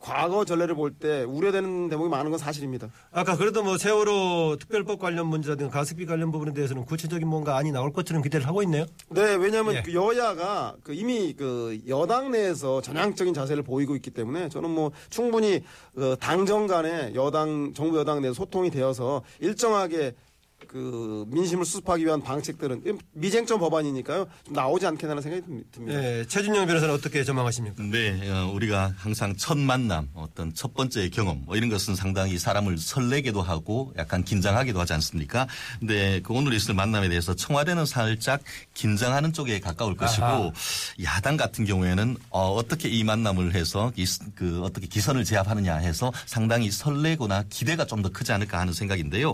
과거 0.00 0.44
전례를 0.44 0.74
볼 0.74 0.90
때 1.00 1.22
우려되는 1.22 1.88
대목이 1.88 2.08
많은 2.10 2.30
건 2.30 2.38
사실입니다. 2.38 2.88
아까 3.12 3.36
그래도 3.36 3.62
뭐 3.62 3.78
세월호 3.78 4.56
특별법 4.58 4.98
관련 4.98 5.26
문제라든가 5.26 5.70
가습기 5.70 6.04
관련 6.04 6.32
부분에 6.32 6.52
대해서는 6.52 6.84
구체적인 6.84 7.28
뭔가 7.28 7.56
안이 7.56 7.70
나올 7.70 7.92
것처럼 7.92 8.22
기대를 8.22 8.46
하고 8.46 8.62
있네요. 8.64 8.86
네, 9.10 9.34
왜냐하면 9.36 9.76
예. 9.76 9.82
그 9.82 9.94
여야가 9.94 10.76
그 10.82 10.92
이미 10.94 11.34
그 11.34 11.80
여당 11.86 12.32
내에서 12.32 12.80
전향적인 12.80 13.34
자세를 13.34 13.62
보이고 13.62 13.94
있기 13.96 14.10
때문에 14.10 14.48
저는 14.48 14.70
뭐 14.70 14.90
충분히 15.10 15.62
그 15.94 16.16
당정 16.18 16.66
간에 16.66 17.12
여당 17.14 17.72
정부 17.74 17.98
여당 17.98 18.20
내 18.20 18.32
소통이 18.32 18.70
되어서 18.70 19.22
일정하게 19.38 20.14
그 20.68 21.24
민심을 21.28 21.64
수습하기 21.64 22.04
위한 22.04 22.22
방책들은 22.22 22.82
미쟁점 23.12 23.58
법안이니까요 23.60 24.26
좀 24.44 24.54
나오지 24.54 24.86
않겠나는 24.86 25.22
생각이 25.22 25.42
듭니다. 25.72 25.98
네, 26.00 26.24
최준영 26.26 26.66
변호사는 26.66 26.94
어떻게 26.94 27.24
전망하십니까? 27.24 27.82
네, 27.82 28.30
어, 28.30 28.50
우리가 28.54 28.92
항상 28.96 29.36
첫 29.36 29.58
만남, 29.58 30.08
어떤 30.14 30.54
첫 30.54 30.74
번째 30.74 31.08
경험, 31.10 31.42
뭐 31.44 31.56
이런 31.56 31.68
것은 31.70 31.94
상당히 31.96 32.38
사람을 32.38 32.78
설레게도 32.78 33.42
하고 33.42 33.92
약간 33.98 34.22
긴장하기도 34.24 34.78
하지 34.80 34.92
않습니까? 34.94 35.46
근데 35.78 36.20
그 36.22 36.32
오늘 36.32 36.52
있을 36.52 36.74
만남에 36.74 37.08
대해서 37.08 37.34
청와대는 37.34 37.86
살짝 37.86 38.40
긴장하는 38.74 39.32
쪽에 39.32 39.60
가까울 39.60 39.96
것이고 39.96 40.24
아하. 40.24 40.52
야당 41.02 41.36
같은 41.36 41.64
경우에는 41.64 42.16
어, 42.30 42.60
떻게이 42.68 43.02
만남을 43.04 43.54
해서 43.54 43.92
이, 43.96 44.06
스- 44.06 44.20
그 44.34 44.62
어떻게 44.62 44.86
기선을 44.86 45.24
제압하느냐 45.24 45.76
해서 45.76 46.12
상당히 46.26 46.70
설레거나 46.70 47.44
기대가 47.50 47.84
좀 47.86 48.00
더 48.00 48.08
크지 48.08 48.32
않을까 48.32 48.58
하는 48.58 48.72
생각인데요. 48.72 49.30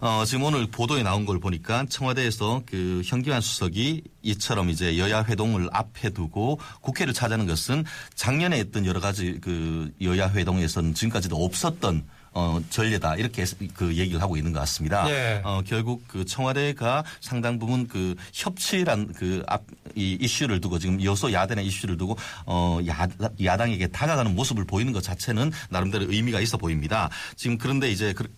어, 0.00 0.24
지금 0.26 0.35
오늘 0.42 0.66
보도에 0.66 1.02
나온 1.02 1.24
걸 1.24 1.38
보니까 1.38 1.86
청와대에서 1.88 2.62
그 2.66 3.02
현기환 3.04 3.40
수석이 3.40 4.02
이처럼 4.22 4.70
이제 4.70 4.98
여야 4.98 5.24
회동을 5.24 5.68
앞에 5.72 6.10
두고 6.10 6.58
국회를 6.80 7.12
찾아는 7.12 7.46
것은 7.46 7.84
작년에 8.14 8.58
했던 8.58 8.86
여러 8.86 9.00
가지 9.00 9.38
그 9.40 9.92
여야 10.00 10.30
회동에서는 10.30 10.94
지금까지도 10.94 11.36
없었던 11.36 12.04
어, 12.38 12.60
전례다. 12.68 13.16
이렇게 13.16 13.46
그 13.72 13.96
얘기를 13.96 14.20
하고 14.20 14.36
있는 14.36 14.52
것 14.52 14.60
같습니다. 14.60 15.04
네. 15.04 15.40
어, 15.42 15.62
결국 15.64 16.06
그 16.06 16.26
청와대가 16.26 17.02
상당 17.18 17.58
부분 17.58 17.88
그 17.88 18.14
협치란 18.34 19.14
그 19.14 19.42
앞, 19.46 19.62
이 19.94 20.18
이슈를 20.20 20.60
두고 20.60 20.78
지금 20.78 21.02
여소 21.02 21.32
야당의 21.32 21.64
이슈를 21.64 21.96
두고 21.96 22.18
어, 22.44 22.78
야, 22.86 23.08
야당에게 23.42 23.86
다가가는 23.86 24.34
모습을 24.34 24.66
보이는 24.66 24.92
것 24.92 25.02
자체는 25.02 25.50
나름대로 25.70 26.04
의미가 26.12 26.40
있어 26.42 26.58
보입니다. 26.58 27.08
지금 27.36 27.56
그런데 27.56 27.90
이제 27.90 28.12
그, 28.12 28.28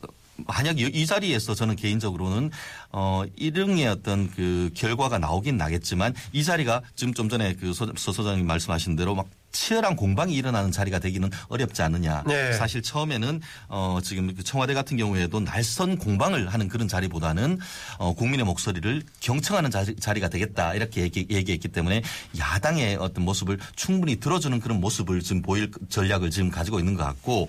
만약 0.47 0.78
이- 0.78 0.85
이 0.92 1.07
자리에서 1.07 1.54
저는 1.54 1.76
개인적으로는 1.76 2.50
어 2.92 3.23
일흥의 3.37 3.87
어떤 3.88 4.30
그 4.30 4.71
결과가 4.75 5.18
나오긴 5.18 5.57
나겠지만 5.57 6.14
이 6.33 6.45
자리가 6.45 6.83
지금 6.95 7.12
좀 7.14 7.28
전에 7.28 7.54
그서 7.54 7.87
소장님 7.97 8.47
말씀하신 8.47 8.97
대로 8.97 9.14
막 9.14 9.26
치열한 9.50 9.97
공방이 9.97 10.35
일어나는 10.35 10.71
자리가 10.71 10.99
되기는 10.99 11.30
어렵지 11.49 11.80
않느냐. 11.83 12.23
네. 12.26 12.52
사실 12.52 12.83
처음에는 12.83 13.40
어 13.68 13.99
지금 14.04 14.35
그 14.35 14.45
청와대 14.45 14.75
같은 14.75 14.97
경우에도 14.99 15.40
날선 15.40 15.97
공방을 15.97 16.52
하는 16.52 16.68
그런 16.68 16.87
자리보다는 16.87 17.59
어 17.99 18.12
국민의 18.14 18.45
목소리를 18.45 19.02
경청하는 19.21 19.71
자리, 19.71 19.97
자리가 19.97 20.28
되겠다 20.28 20.75
이렇게 20.75 21.00
얘기, 21.00 21.26
얘기 21.30 21.52
했기 21.52 21.66
때문에 21.68 22.02
야당의 22.38 22.97
어떤 22.97 23.25
모습을 23.25 23.59
충분히 23.75 24.16
들어주는 24.16 24.61
그런 24.61 24.80
모습을 24.80 25.23
지금 25.23 25.40
보일 25.40 25.71
전략을 25.88 26.30
지금 26.30 26.50
가지고 26.50 26.78
있는 26.78 26.95
것 26.95 27.04
같고 27.04 27.49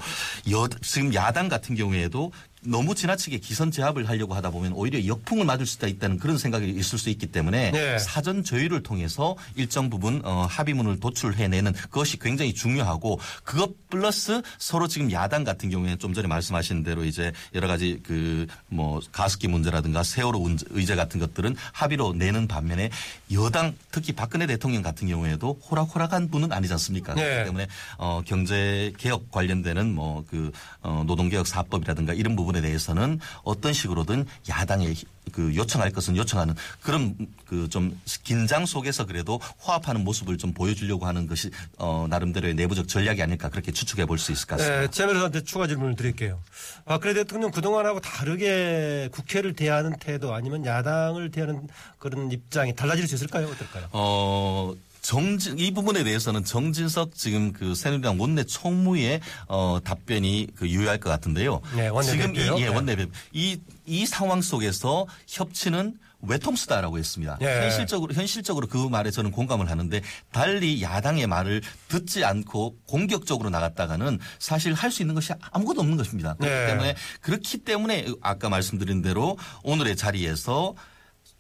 여, 0.51 0.67
지금 0.81 1.13
야당 1.13 1.49
같은 1.49 1.75
경우에도 1.75 2.31
너무 2.61 2.95
지나치게 2.95 3.39
기선 3.39 3.71
제압을 3.71 4.07
하려고 4.07 4.33
하다 4.33 4.51
보면 4.51 4.73
오히려 4.73 5.05
역풍을 5.05 5.45
맞을 5.45 5.65
수도 5.65 5.87
있다는 5.87 6.17
그런 6.17 6.37
생각이 6.37 6.69
있을 6.69 6.97
수 6.97 7.09
있기 7.09 7.27
때문에 7.27 7.71
네. 7.71 7.99
사전 7.99 8.43
조율을 8.43 8.83
통해서 8.83 9.35
일정 9.55 9.89
부분 9.89 10.21
어, 10.23 10.45
합의문을 10.49 10.99
도출해내는 10.99 11.73
그것이 11.73 12.19
굉장히 12.19 12.53
중요하고 12.53 13.19
그것 13.43 13.71
플러스 13.89 14.41
서로 14.57 14.87
지금 14.87 15.11
야당 15.11 15.43
같은 15.43 15.69
경우에는 15.69 15.99
좀 15.99 16.13
전에 16.13 16.27
말씀하신 16.27 16.83
대로 16.83 17.03
이제 17.03 17.31
여러 17.53 17.67
가지 17.67 17.99
그 18.03 18.47
뭐 18.67 18.99
가습기 19.11 19.47
문제라든가 19.47 20.03
세월호 20.03 20.49
의제 20.69 20.95
같은 20.95 21.19
것들은 21.19 21.55
합의로 21.73 22.13
내는 22.13 22.47
반면에 22.47 22.89
여당 23.33 23.75
특히 23.91 24.13
박근혜 24.13 24.45
대통령 24.47 24.81
같은 24.81 25.07
경우에도 25.07 25.59
호락호락한 25.69 26.29
분은 26.29 26.51
아니지 26.51 26.73
않습니까? 26.73 27.13
네. 27.13 27.21
그렇기 27.21 27.45
때문에 27.45 27.67
어, 27.97 28.21
경제 28.25 28.93
개혁 28.97 29.31
관련되는 29.31 29.93
뭐 29.93 30.23
그 30.29 30.51
어, 30.81 31.03
노동개혁 31.05 31.47
사법이라든가 31.47 32.13
이런 32.13 32.35
부분 32.35 32.48
에 32.55 32.61
대해서는 32.61 33.19
어떤 33.43 33.73
식으로든 33.73 34.25
야당에 34.49 34.93
그 35.31 35.55
요청할 35.55 35.91
것은 35.91 36.17
요청하는 36.17 36.55
그런 36.81 37.15
그 37.45 37.67
좀 37.69 37.99
긴장 38.23 38.65
속에서 38.65 39.05
그래도 39.05 39.39
화합하는 39.59 40.03
모습을 40.03 40.37
좀 40.37 40.53
보여주려고 40.53 41.05
하는 41.05 41.27
것이 41.27 41.51
어, 41.77 42.07
나름대로의 42.09 42.55
내부적 42.55 42.87
전략이 42.87 43.21
아닐까 43.21 43.49
그렇게 43.49 43.71
추측해 43.71 44.05
볼 44.05 44.17
수 44.17 44.31
있을 44.31 44.47
것 44.47 44.57
같습니다. 44.57 44.81
네, 44.81 44.87
최 44.91 45.05
변호사한테 45.05 45.43
추가 45.43 45.67
질문을 45.67 45.95
드릴게요. 45.95 46.39
박근혜 46.85 47.13
대통령 47.13 47.51
그동안하고 47.51 47.99
다르게 47.99 49.09
국회를 49.11 49.53
대하는 49.53 49.95
태도 49.99 50.33
아니면 50.33 50.65
야당을 50.65 51.29
대하는 51.31 51.67
그런 51.99 52.31
입장이 52.31 52.75
달라질 52.75 53.07
수 53.07 53.15
있을까요? 53.15 53.47
어떨까요? 53.47 53.87
어, 53.91 54.73
정진, 55.01 55.57
이 55.57 55.71
부분에 55.71 56.03
대해서는 56.03 56.43
정진석 56.43 57.15
지금 57.15 57.53
그 57.53 57.75
새누리당 57.75 58.19
원내 58.19 58.43
총무의 58.43 59.21
어, 59.47 59.79
답변이 59.83 60.47
그 60.55 60.67
유효할 60.69 60.99
것 60.99 61.09
같은데요. 61.09 61.61
네? 61.75 61.89
지금 62.03 62.35
이, 62.35 62.39
예, 62.39 62.49
네. 62.49 62.67
원내대표. 62.67 63.11
이, 63.31 63.59
이 63.85 64.05
상황 64.05 64.41
속에서 64.41 65.07
협치는 65.27 65.97
외통수다라고 66.21 66.97
했습니다. 66.97 67.37
예. 67.41 67.61
현실적으로, 67.61 68.13
현실적으로 68.13 68.67
그 68.67 68.77
말에 68.77 69.09
저는 69.09 69.31
공감을 69.31 69.69
하는데 69.69 70.01
달리 70.33 70.81
야당의 70.81 71.27
말을 71.27 71.61
듣지 71.87 72.25
않고 72.25 72.75
공격적으로 72.85 73.49
나갔다가는 73.49 74.19
사실 74.37 74.73
할 74.73 74.89
수 74.91 75.03
있는 75.03 75.15
것이 75.15 75.31
아무것도 75.51 75.81
없는 75.81 75.97
것입니다. 75.97 76.33
그렇기 76.33 76.53
네. 76.53 76.65
때문에 76.65 76.95
그렇기 77.21 77.59
때문에 77.59 78.07
아까 78.21 78.49
말씀드린 78.49 79.01
대로 79.01 79.37
오늘의 79.63 79.95
자리에서 79.95 80.73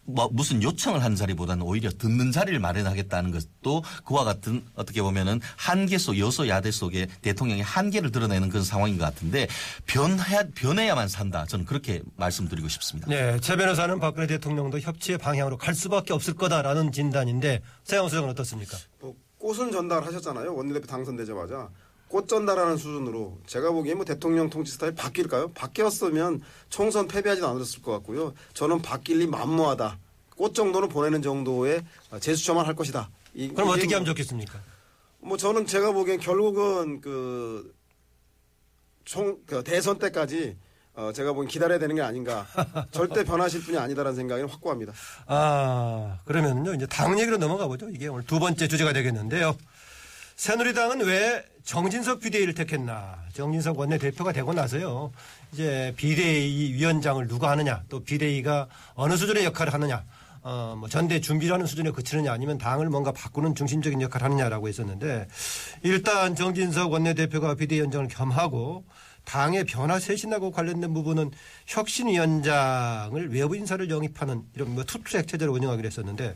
뭐 0.09 0.29
무슨 0.31 0.61
요청을 0.63 1.03
하는 1.03 1.15
자리보다는 1.15 1.63
오히려 1.63 1.89
듣는 1.89 2.31
자리를 2.31 2.59
마련하겠다는 2.59 3.31
것도 3.31 3.83
그와 4.05 4.23
같은 4.23 4.65
어떻게 4.75 5.01
보면은 5.01 5.39
한계 5.55 5.97
속 5.97 6.17
여소 6.17 6.47
야대 6.47 6.71
속에 6.71 7.07
대통령의 7.21 7.63
한계를 7.63 8.11
드러내는 8.11 8.49
그런 8.49 8.63
상황인 8.63 8.97
것 8.97 9.05
같은데 9.05 9.47
변해 9.85 10.49
변해야만 10.55 11.07
산다. 11.07 11.45
저는 11.45 11.65
그렇게 11.65 12.01
말씀드리고 12.15 12.67
싶습니다. 12.67 13.09
네, 13.09 13.39
최 13.39 13.55
변호사는 13.55 13.99
박근혜 13.99 14.27
대통령도 14.27 14.79
협치의 14.79 15.17
방향으로 15.17 15.57
갈 15.57 15.75
수밖에 15.75 16.13
없을 16.13 16.33
거다라는 16.33 16.91
진단인데 16.91 17.61
서영 17.83 18.09
수석은 18.09 18.29
어떻습니까? 18.29 18.77
뭐 18.99 19.15
꽃은 19.37 19.71
전달하셨잖아요. 19.71 20.53
원내대표 20.53 20.85
당선되자마자 20.87 21.69
꽃 22.09 22.27
전달하는 22.27 22.75
수준으로 22.75 23.37
제가 23.45 23.71
보기에 23.71 23.93
뭐 23.93 24.03
대통령 24.03 24.49
통치 24.49 24.71
스타일 24.71 24.95
바뀔까요? 24.95 25.49
바뀌었으면 25.53 26.41
총선 26.69 27.07
패배하지는 27.07 27.47
않았을 27.47 27.81
것 27.83 27.91
같고요. 27.93 28.33
저는 28.53 28.81
바뀔 28.81 29.19
리 29.19 29.27
만무하다. 29.27 29.97
꽃 30.35 30.53
정도는 30.55 30.89
보내는 30.89 31.21
정도의 31.21 31.83
제스처만 32.19 32.65
할 32.65 32.75
것이다. 32.75 33.09
이- 33.35 33.49
그럼 33.49 33.69
어떻게 33.69 33.85
뭐- 33.85 33.95
하면 33.97 34.05
좋겠습니까? 34.05 34.59
뭐 35.19 35.37
저는 35.37 35.67
제가 35.67 35.91
보기엔 35.91 36.19
결국은 36.19 36.99
그 36.99 37.75
총, 39.05 39.37
그 39.45 39.63
대선 39.63 39.99
때까지 39.99 40.57
어, 40.95 41.11
제가 41.13 41.33
보기엔 41.33 41.47
기다려야 41.47 41.77
되는 41.79 41.95
게 41.95 42.01
아닌가. 42.01 42.45
절대 42.91 43.23
변하실 43.23 43.61
분이 43.61 43.77
아니다라는 43.77 44.15
생각이 44.15 44.43
확고합니다. 44.43 44.93
아, 45.27 46.17
그러면요. 46.25 46.73
이제 46.73 46.85
당 46.87 47.17
얘기로 47.19 47.37
넘어가 47.37 47.67
보죠. 47.67 47.87
이게 47.89 48.07
오늘 48.07 48.25
두 48.25 48.39
번째 48.39 48.67
주제가 48.67 48.91
되겠는데요. 48.93 49.55
새누리당은 50.39 51.01
왜 51.01 51.43
정진석 51.65 52.21
비대위를 52.21 52.53
택했나. 52.53 53.17
정진석 53.33 53.77
원내대표가 53.77 54.31
되고 54.31 54.53
나서요. 54.53 55.11
이제 55.51 55.93
비대위 55.97 56.75
위원장을 56.75 57.27
누가 57.27 57.49
하느냐 57.51 57.83
또 57.89 58.01
비대위가 58.05 58.69
어느 58.93 59.17
수준의 59.17 59.43
역할을 59.43 59.73
하느냐 59.73 60.05
어, 60.41 60.77
뭐 60.79 60.87
전대 60.87 61.19
준비를 61.19 61.53
하는 61.53 61.65
수준에 61.65 61.91
그치느냐 61.91 62.31
아니면 62.31 62.57
당을 62.57 62.87
뭔가 62.89 63.11
바꾸는 63.11 63.53
중심적인 63.53 64.01
역할을 64.01 64.23
하느냐라고 64.23 64.69
했었는데 64.69 65.27
일단 65.83 66.35
정진석 66.35 66.93
원내대표가 66.93 67.55
비대위원장을 67.55 68.07
겸하고 68.07 68.85
당의 69.29 69.63
변화 69.63 69.99
쇄신하고 69.99 70.49
관련된 70.49 70.91
부분은 70.91 71.29
혁신위원장을 71.67 73.31
외부 73.31 73.55
인사를 73.55 73.87
영입하는 73.87 74.41
이런 74.55 74.73
뭐 74.73 74.83
투트랙 74.83 75.27
체제를 75.27 75.53
운영하기로 75.53 75.85
했었는데 75.85 76.35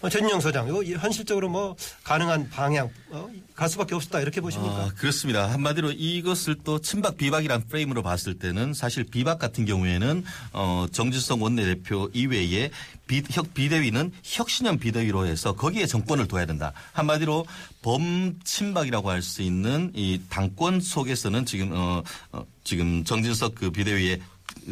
어, 0.00 0.08
전영 0.08 0.40
소장, 0.40 0.66
이거 0.66 0.82
현실적으로 0.82 1.48
뭐 1.48 1.76
가능한 2.02 2.50
방향 2.50 2.90
어, 3.10 3.30
갈 3.54 3.68
수밖에 3.68 3.94
없었다 3.94 4.20
이렇게 4.20 4.40
보십니까? 4.40 4.74
아, 4.74 4.90
그렇습니다. 4.96 5.48
한마디로 5.52 5.92
이것을 5.92 6.56
또 6.64 6.80
친박 6.80 7.16
비박이란 7.16 7.68
프레임으로 7.68 8.02
봤을 8.02 8.36
때는 8.36 8.74
사실 8.74 9.04
비박 9.04 9.38
같은 9.38 9.64
경우에는 9.64 10.24
어, 10.52 10.86
정진성 10.90 11.40
원내대표 11.40 12.10
이외에 12.12 12.70
비, 13.06 13.22
혁, 13.30 13.54
비대위는 13.54 14.10
혁신형 14.24 14.78
비대위로 14.78 15.26
해서 15.26 15.52
거기에 15.52 15.86
정권을 15.86 16.26
둬야 16.26 16.46
된다. 16.46 16.72
한마디로 16.92 17.46
범친박이라고 17.82 19.10
할 19.10 19.22
수 19.22 19.42
있는 19.42 19.90
이 19.94 20.20
당권 20.28 20.80
속에서는 20.80 21.44
지금 21.46 21.70
어, 21.72 22.02
어 22.32 22.44
지금 22.64 23.04
정진석 23.04 23.54
그 23.54 23.70
비대위의 23.70 24.20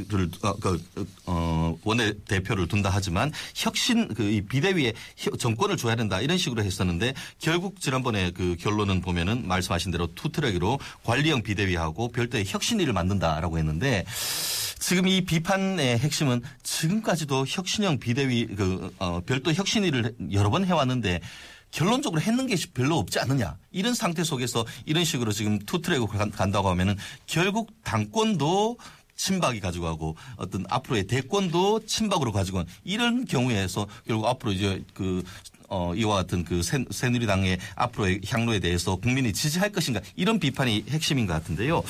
를 0.09 0.29
어, 0.43 0.53
그, 0.57 0.81
어, 1.27 1.77
원내 1.83 2.13
대표를 2.29 2.69
둔다 2.69 2.91
하지만 2.93 3.33
혁신 3.55 4.13
그 4.15 4.23
이 4.31 4.41
비대위에 4.43 4.93
혀- 5.17 5.37
전권을 5.37 5.77
줘야 5.77 5.97
된다 5.97 6.21
이런 6.21 6.37
식으로 6.39 6.63
했었는데 6.63 7.15
결국 7.39 7.81
지난번에 7.81 8.31
그 8.31 8.57
결론은 8.61 9.01
보면은 9.01 9.49
말씀하신 9.49 9.91
대로 9.91 10.07
투트랙으로 10.15 10.79
관리형 11.03 11.43
비대위하고 11.43 12.13
별도의 12.13 12.45
혁신위를 12.47 12.93
만든다라고 12.93 13.59
했는데 13.59 14.05
지금 14.79 15.09
이 15.09 15.23
비판의 15.25 15.99
핵심은 15.99 16.43
지금까지도 16.63 17.47
혁신형 17.49 17.99
비대위 17.99 18.47
그 18.55 18.95
어, 18.99 19.21
별도 19.27 19.53
혁신위를 19.53 20.15
여러 20.33 20.51
번 20.51 20.65
해왔는데 20.67 21.21
결론적으로 21.71 22.21
했는 22.21 22.47
게 22.47 22.57
별로 22.75 22.99
없지 22.99 23.19
않느냐 23.21 23.57
이런 23.71 23.95
상태 23.95 24.25
속에서 24.25 24.67
이런 24.87 25.05
식으로 25.05 25.33
지금 25.33 25.59
투트랙으로 25.61 26.07
간- 26.09 26.31
간다고 26.31 26.69
하면은 26.71 26.97
결국 27.27 27.73
당권도 27.85 28.79
친박이 29.17 29.61
가져가고 29.61 30.17
어떤 30.37 30.65
앞으로의 30.69 31.07
대권도 31.07 31.85
친박으로 31.87 32.33
가지고 32.33 32.65
이런 32.85 33.27
경우에서 33.27 33.87
결국 34.07 34.27
앞으로 34.27 34.53
이제 34.53 34.83
그 34.95 35.23
어, 35.69 35.95
이와 35.95 36.17
같은 36.17 36.43
그 36.45 36.63
새, 36.63 36.85
새누리당의 36.91 37.59
앞으로의 37.77 38.23
향로에 38.27 38.59
대해서 38.59 38.97
국민이 38.97 39.33
지지할 39.33 39.71
것인가 39.71 40.01
이런 40.17 40.41
비판이 40.41 40.87
핵심인 40.89 41.27
것 41.27 41.35
같은데요. 41.35 41.85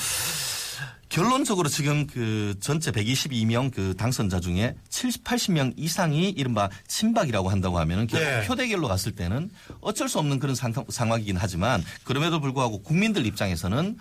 결론적으로 1.10 1.68
지금 1.68 2.06
그 2.06 2.54
전체 2.60 2.92
122명 2.92 3.74
그 3.74 3.94
당선자 3.96 4.38
중에 4.38 4.76
70, 4.88 5.24
80명 5.24 5.74
이상이 5.76 6.30
이른바 6.30 6.70
친박이라고 6.86 7.50
한다고 7.50 7.80
하면은 7.80 8.06
결국 8.06 8.24
네. 8.24 8.46
표대결로 8.46 8.86
갔을 8.86 9.12
때는 9.12 9.50
어쩔 9.80 10.08
수 10.08 10.20
없는 10.20 10.38
그런 10.38 10.54
상, 10.54 10.72
상황이긴 10.88 11.36
하지만 11.36 11.82
그럼에도 12.04 12.40
불구하고 12.40 12.82
국민들 12.82 13.26
입장에서는 13.26 13.98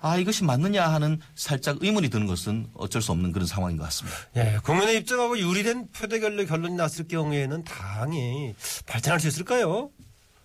아 0.00 0.16
이것이 0.16 0.44
맞느냐 0.44 0.86
하는 0.86 1.20
살짝 1.34 1.78
의문이 1.80 2.08
드는 2.08 2.26
것은 2.28 2.68
어쩔 2.74 3.02
수 3.02 3.10
없는 3.10 3.32
그런 3.32 3.46
상황인 3.46 3.76
것 3.76 3.84
같습니다. 3.84 4.16
예, 4.36 4.58
국민의 4.62 4.98
입장하고 4.98 5.36
유리된 5.36 5.88
표대결로 5.90 6.46
결론이 6.46 6.74
났을 6.76 7.08
경우에는 7.08 7.64
당이 7.64 8.54
발전할 8.86 9.18
수 9.18 9.26
있을까요? 9.26 9.90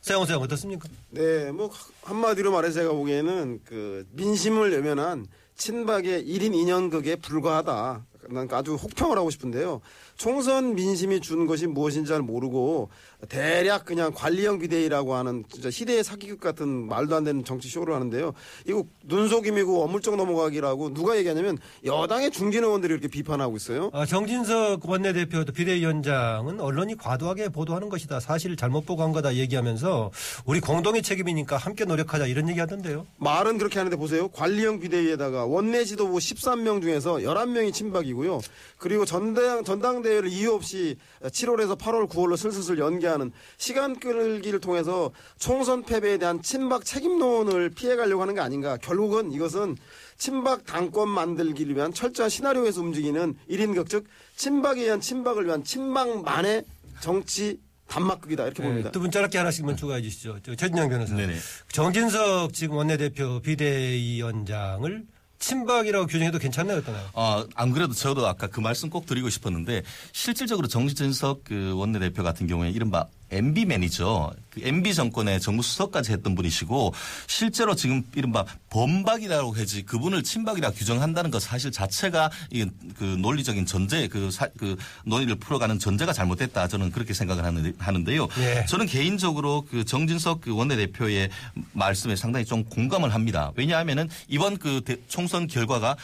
세영 0.01 0.21
소장 0.21 0.41
어떻습니까? 0.41 0.89
네, 1.11 1.51
뭐 1.51 1.69
한마디로 2.01 2.51
말해서 2.51 2.79
제가 2.79 2.93
보기에는 2.93 3.59
그 3.63 4.07
민심을 4.13 4.71
외면한 4.71 5.27
친박의 5.59 6.25
1인 6.25 6.53
2년극에 6.53 7.21
불과하다. 7.21 8.05
난 8.29 8.47
아주 8.51 8.75
혹평을 8.75 9.17
하고 9.17 9.29
싶은데요. 9.29 9.81
총선 10.19 10.75
민심이 10.75 11.21
준 11.21 11.47
것이 11.47 11.65
무엇인지 11.65 12.09
잘 12.09 12.21
모르고 12.21 12.89
대략 13.29 13.85
그냥 13.85 14.11
관리형 14.13 14.59
비대위라고 14.59 15.15
하는 15.15 15.45
진짜 15.49 15.71
시대의 15.71 16.03
사기극 16.03 16.41
같은 16.41 16.67
말도 16.67 17.15
안 17.15 17.23
되는 17.23 17.45
정치 17.45 17.69
쇼를 17.69 17.95
하는데요. 17.95 18.33
이거 18.67 18.83
눈속임이고 19.05 19.81
어물쩍 19.81 20.17
넘어가기라고 20.17 20.93
누가 20.93 21.17
얘기하냐면 21.17 21.57
여당의 21.85 22.31
중진 22.31 22.65
의원들이 22.65 22.91
이렇게 22.91 23.07
비판하고 23.07 23.55
있어요. 23.55 23.91
아, 23.93 24.05
정진석 24.05 24.89
원내대표도 24.89 25.53
비대위원장은 25.53 26.59
언론이 26.59 26.97
과도하게 26.97 27.47
보도하는 27.47 27.87
것이다. 27.87 28.19
사실 28.19 28.57
잘못 28.57 28.85
보고 28.85 29.03
한 29.03 29.13
거다 29.13 29.35
얘기하면서 29.35 30.11
우리 30.45 30.59
공동의 30.59 31.01
책임이니까 31.01 31.55
함께 31.55 31.85
노력하자 31.85 32.27
이런 32.27 32.49
얘기 32.49 32.59
하던데요. 32.59 33.07
말은 33.19 33.57
그렇게 33.57 33.79
하는데 33.79 33.95
보세요. 33.95 34.27
관리형 34.27 34.81
비대위에다가 34.81 35.45
원내 35.45 35.85
지도부 35.85 36.17
13명 36.17 36.81
중에서 36.81 37.15
11명이 37.19 37.73
친박이고요. 37.73 38.41
그리고 38.77 39.05
전당, 39.05 39.63
전당대 39.63 40.08
회를 40.17 40.29
이유 40.29 40.53
없이 40.53 40.97
7월에서 41.21 41.77
8월, 41.77 42.09
9월로 42.09 42.37
슬슬 42.37 42.77
연기하는 42.79 43.31
시간 43.57 43.99
끌기를 43.99 44.59
통해서 44.59 45.11
총선 45.37 45.83
패배에 45.83 46.17
대한 46.17 46.41
친박 46.41 46.85
책임론을 46.85 47.69
피해가려고 47.71 48.21
하는 48.21 48.35
게 48.35 48.41
아닌가. 48.41 48.77
결국은 48.77 49.31
이것은 49.31 49.77
친박 50.17 50.65
당권 50.65 51.09
만들기를 51.09 51.75
위한 51.75 51.93
철저한 51.93 52.29
시나리오에서 52.29 52.81
움직이는 52.81 53.35
1인 53.49 53.75
극, 53.75 53.89
즉 53.89 54.05
친박에 54.35 54.81
의한 54.81 55.01
친박을 55.01 55.45
위한 55.45 55.63
친박만의 55.63 56.63
정치 56.99 57.59
단막극이다. 57.87 58.43
이렇게 58.43 58.63
봅니다. 58.63 58.89
네, 58.89 58.91
두분 58.91 59.11
짧게 59.11 59.37
하나씩만 59.37 59.75
추가해 59.75 60.01
주시죠. 60.01 60.37
저 60.43 60.55
최진영 60.55 60.89
변호사. 60.89 61.15
네네. 61.15 61.35
정진석 61.71 62.53
지금 62.53 62.77
원내대표 62.77 63.41
비대위원장을 63.41 65.05
친박이라고 65.39 66.05
규정해도 66.07 66.37
괜찮나요, 66.37 66.79
어떠나요? 66.79 67.09
어, 67.13 67.45
안 67.55 67.71
그래도 67.71 67.93
저도 67.93 68.27
아까 68.27 68.47
그 68.47 68.59
말씀 68.59 68.89
꼭 68.89 69.05
드리고 69.05 69.29
싶었는데 69.29 69.83
실질적으로 70.11 70.67
정진석 70.67 71.45
그 71.45 71.73
원내대표 71.75 72.23
같은 72.23 72.45
경우에 72.47 72.69
이른바 72.69 73.07
MB 73.31 73.65
매니저, 73.65 74.33
그 74.49 74.61
MB 74.63 74.93
정권의 74.93 75.39
정무수석까지 75.39 76.11
했던 76.11 76.35
분이시고 76.35 76.93
실제로 77.27 77.75
지금 77.75 78.03
이른바 78.15 78.45
범박이라고 78.69 79.53
하지 79.55 79.83
그분을 79.83 80.23
친박이라 80.23 80.71
규정한다는 80.71 81.29
것 81.31 81.41
사실 81.41 81.71
자체가 81.71 82.31
이그 82.51 83.03
논리적인 83.21 83.65
전제 83.65 84.07
그, 84.07 84.31
사, 84.31 84.47
그 84.57 84.75
논의를 85.05 85.35
풀어가는 85.35 85.77
전제가 85.79 86.13
잘못됐다 86.13 86.67
저는 86.67 86.91
그렇게 86.91 87.13
생각을 87.13 87.43
하는데, 87.45 87.73
하는데요. 87.77 88.27
예. 88.39 88.65
저는 88.67 88.87
개인적으로 88.87 89.65
그 89.69 89.85
정진석 89.85 90.41
그 90.41 90.55
원내대표의 90.55 91.29
말씀에 91.73 92.15
상당히 92.15 92.45
좀 92.45 92.63
공감을 92.63 93.13
합니다. 93.13 93.51
왜냐하면은 93.55 94.09
이번 94.27 94.57
그 94.57 94.81
대- 94.83 94.97
총선 95.07 95.47
결과가 95.47 95.95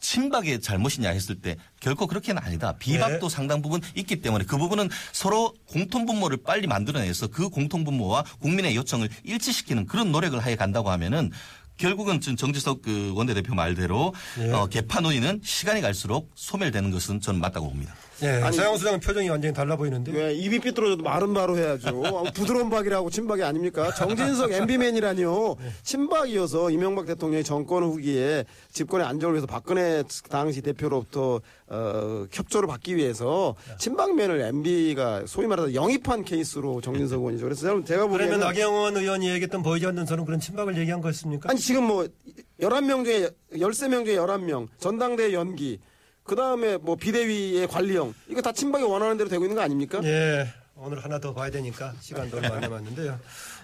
친박의 0.00 0.60
잘못이냐 0.60 1.10
했을 1.10 1.36
때 1.36 1.56
결코 1.78 2.06
그렇게는 2.06 2.42
아니다. 2.42 2.72
비박도 2.78 3.28
상당 3.28 3.62
부분 3.62 3.80
있기 3.94 4.20
때문에 4.20 4.44
그 4.44 4.58
부분은 4.58 4.88
서로 5.12 5.54
공통분모를 5.68 6.38
빨리 6.44 6.66
만들어내서 6.66 7.28
그 7.28 7.48
공통분모와 7.48 8.24
국민의 8.40 8.76
요청을 8.76 9.08
일치시키는 9.24 9.86
그런 9.86 10.10
노력을 10.12 10.38
하여 10.38 10.56
간다고 10.56 10.90
하면은 10.90 11.30
결국은 11.76 12.20
지금 12.20 12.36
정지석 12.36 12.82
그 12.82 13.12
원내대표 13.14 13.54
말대로 13.54 14.14
예. 14.38 14.52
어, 14.52 14.66
개판 14.66 15.02
논의는 15.02 15.40
시간이 15.42 15.80
갈수록 15.80 16.30
소멸되는 16.34 16.90
것은 16.90 17.20
저는 17.20 17.40
맞다고 17.40 17.70
봅니다. 17.70 17.94
예, 18.22 18.28
아니, 18.42 18.56
서영 18.56 18.76
수장은 18.76 19.00
표정이 19.00 19.28
완전히 19.28 19.54
달라 19.54 19.76
보이는데. 19.76 20.12
왜 20.12 20.34
입이 20.34 20.58
삐뚤어져도 20.60 21.02
말은 21.02 21.32
바로 21.32 21.56
해야죠. 21.56 22.02
아, 22.04 22.30
부드러운 22.32 22.68
박이라고 22.68 23.08
친박이 23.10 23.42
아닙니까? 23.42 23.92
정진석 23.94 24.52
MB맨이라니요. 24.52 25.56
친박이어서 25.82 26.70
이명박 26.70 27.06
대통령이 27.06 27.44
정권 27.44 27.82
후기에 27.84 28.44
집권의 28.72 29.06
안정을 29.06 29.34
위해서 29.34 29.46
박근혜 29.46 30.02
당시 30.28 30.60
대표로부터 30.60 31.40
어, 31.68 32.26
협조를 32.32 32.66
받기 32.66 32.96
위해서 32.96 33.54
친박맨을 33.78 34.40
MB가 34.40 35.24
소위 35.26 35.46
말해서 35.46 35.72
영입한 35.74 36.24
케이스로 36.24 36.80
정진석 36.80 37.20
의원이죠. 37.20 37.44
그래서 37.44 37.66
제가- 37.68 37.86
제가 37.86 38.06
그러면 38.06 38.10
보기에는 38.18 38.40
나경원 38.40 38.96
의원이 38.96 39.28
얘기했던 39.30 39.62
보이지 39.62 39.86
않는 39.86 40.04
선은 40.06 40.24
그런 40.24 40.40
친박을 40.40 40.76
얘기한 40.78 41.00
거였습니까? 41.00 41.48
아니 41.50 41.60
지금 41.60 41.84
뭐 41.84 42.06
11명 42.60 43.04
중에 43.04 43.30
13명 43.54 44.04
중에 44.04 44.16
11명 44.16 44.66
전당대회 44.78 45.32
연기 45.32 45.78
그 46.30 46.36
다음에 46.36 46.76
뭐 46.76 46.94
비대위의 46.94 47.66
관리형 47.66 48.14
이거 48.28 48.40
다 48.40 48.52
친박이 48.52 48.84
원하는 48.84 49.16
대로 49.16 49.28
되고 49.28 49.42
있는 49.42 49.56
거 49.56 49.62
아닙니까? 49.62 50.00
예. 50.04 50.46
오늘 50.76 51.02
하나 51.02 51.18
더 51.18 51.34
봐야 51.34 51.50
되니까 51.50 51.92
시간도 52.00 52.36
얼마 52.36 52.54
안 52.54 52.60
남았는데요. 52.60 53.18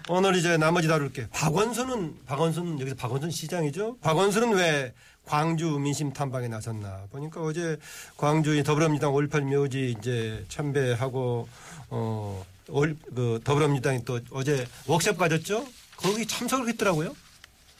오늘 0.09 0.35
이제 0.35 0.57
나머지 0.57 0.89
다룰 0.89 1.13
게. 1.13 1.29
박원순은 1.29 2.25
박원순 2.25 2.77
여기서 2.81 2.97
박원순 2.97 3.31
시장이죠. 3.31 3.99
박원순은 4.01 4.51
왜 4.55 4.93
광주 5.23 5.79
민심 5.79 6.11
탐방에 6.11 6.49
나섰나 6.49 7.05
보니까 7.09 7.39
어제 7.41 7.77
광주의 8.17 8.61
더불어민주당 8.65 9.13
5.18 9.13 9.43
묘지 9.43 9.95
이제 9.97 10.43
참배하고 10.49 11.47
어, 11.89 12.45
올, 12.67 12.97
그 13.15 13.39
더불어민주당이 13.45 14.03
또 14.03 14.19
어제 14.31 14.67
워크숍 14.87 15.17
가졌죠. 15.17 15.65
거기 15.95 16.27
참석을 16.27 16.67
했더라고요. 16.67 17.15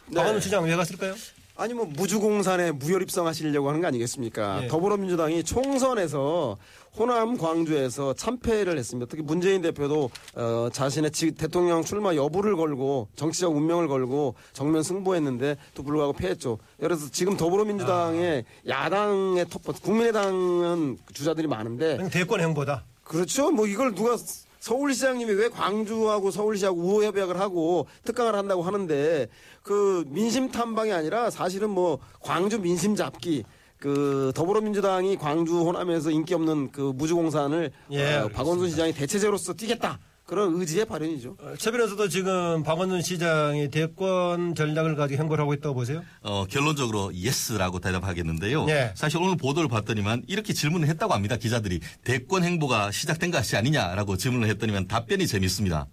네. 0.08 0.15
박원순 0.15 0.39
시장 0.39 0.63
왜 0.63 0.73
갔을까요? 0.78 1.13
아니 1.60 1.74
뭐 1.74 1.86
무주공산에 1.86 2.72
무혈 2.72 3.02
입성 3.02 3.26
하시려고 3.26 3.67
하는 3.70 3.82
거 3.82 3.88
아니겠습니까? 3.88 4.63
예. 4.63 4.67
더불어민주당이 4.67 5.43
총선에서 5.43 6.58
호남 6.96 7.36
광주에서 7.38 8.13
참패를 8.13 8.78
했습니다. 8.78 9.08
특히 9.10 9.24
문재인 9.24 9.62
대표도 9.63 10.10
어, 10.36 10.70
자신의 10.72 11.12
지- 11.12 11.32
대통령 11.32 11.84
출마 11.84 12.15
여부를 12.15 12.56
걸고 12.56 13.08
정치적 13.15 13.56
운명을 13.56 13.88
걸고 13.88 14.36
정면 14.54 14.84
승부했는데 14.84 15.58
또 15.74 15.82
불구하고 15.84 16.13
패했죠. 16.13 16.60
그래서 16.80 17.10
지금 17.12 17.36
더불어민주당의 17.38 18.46
아. 18.65 18.70
야당의 18.70 19.46
톱 19.50 19.63
국민의당은 19.82 20.98
주자들이 21.13 21.48
많은데 21.48 22.08
대권 22.12 22.39
행보다. 22.39 22.84
그렇죠. 23.04 23.50
뭐 23.52 23.65
이걸 23.65 23.96
누가 23.96 24.15
서울시장님이 24.60 25.34
왜 25.34 25.50
광주하고 25.50 26.32
서울시하고 26.32 26.80
우호 26.80 27.04
협약을 27.04 27.39
하고 27.39 27.88
특강을 28.04 28.36
한다고 28.36 28.63
하는데 28.63 29.28
그 29.63 30.04
민심 30.08 30.50
탐방이 30.50 30.91
아니라 30.91 31.30
사실은 31.30 31.70
뭐 31.70 32.00
광주 32.20 32.60
민심 32.60 32.96
잡기 32.96 33.43
그 33.80 34.32
더불어민주당이 34.36 35.17
광주 35.17 35.60
호남에서 35.60 36.10
인기 36.10 36.34
없는 36.34 36.72
그 36.72 36.82
무주공산을 36.96 37.72
예, 37.91 38.15
어, 38.15 38.28
박원순 38.30 38.70
시장이 38.70 38.93
대체제로서 38.93 39.54
뛰겠다. 39.54 40.00
그런 40.28 40.60
의지의 40.60 40.84
발현이죠. 40.86 41.38
어, 41.40 41.54
최 41.58 41.72
변호사도 41.72 42.10
지금 42.10 42.62
박원순 42.62 43.02
시장이 43.02 43.72
대권 43.72 44.56
전략을 44.56 44.98
가지고 44.98 45.22
행보를 45.22 45.42
하고 45.42 45.54
있다고 45.54 45.74
보세요? 45.74 46.04
어, 46.22 46.46
결론적으로 46.50 47.13
yes라고 47.15 47.80
대답하겠는데요. 47.80 48.66
네. 48.66 48.92
사실 48.94 49.20
오늘 49.22 49.38
보도를 49.38 49.70
봤더니만 49.70 50.24
이렇게 50.28 50.52
질문을 50.52 50.90
했다고 50.90 51.13
합니다. 51.13 51.38
기자들이 51.38 51.80
대권 52.04 52.44
행보가 52.44 52.92
시작된 52.92 53.32
것이 53.32 53.56
아니냐라고 53.56 54.18
질문을 54.18 54.50
했더니만 54.50 54.88
답변이 54.90 55.26
재밌습니다. 55.28 55.88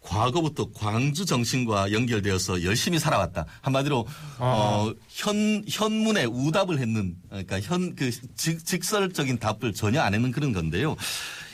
과거부터 0.00 0.70
광주 0.74 1.24
정신과 1.26 1.92
연결되어서 1.92 2.64
열심히 2.64 2.98
살아왔다. 2.98 3.44
한마디로 3.60 4.06
어, 4.38 4.90
현 5.08 5.62
현문에 5.68 6.24
우답을 6.24 6.78
했는 6.80 7.14
그러니까 7.28 7.60
현 7.60 7.94
그 7.94 8.10
직설적인 8.64 9.38
답을 9.38 9.74
전혀 9.74 10.00
안 10.00 10.14
했는 10.14 10.32
그런 10.32 10.52
건데요. 10.52 10.96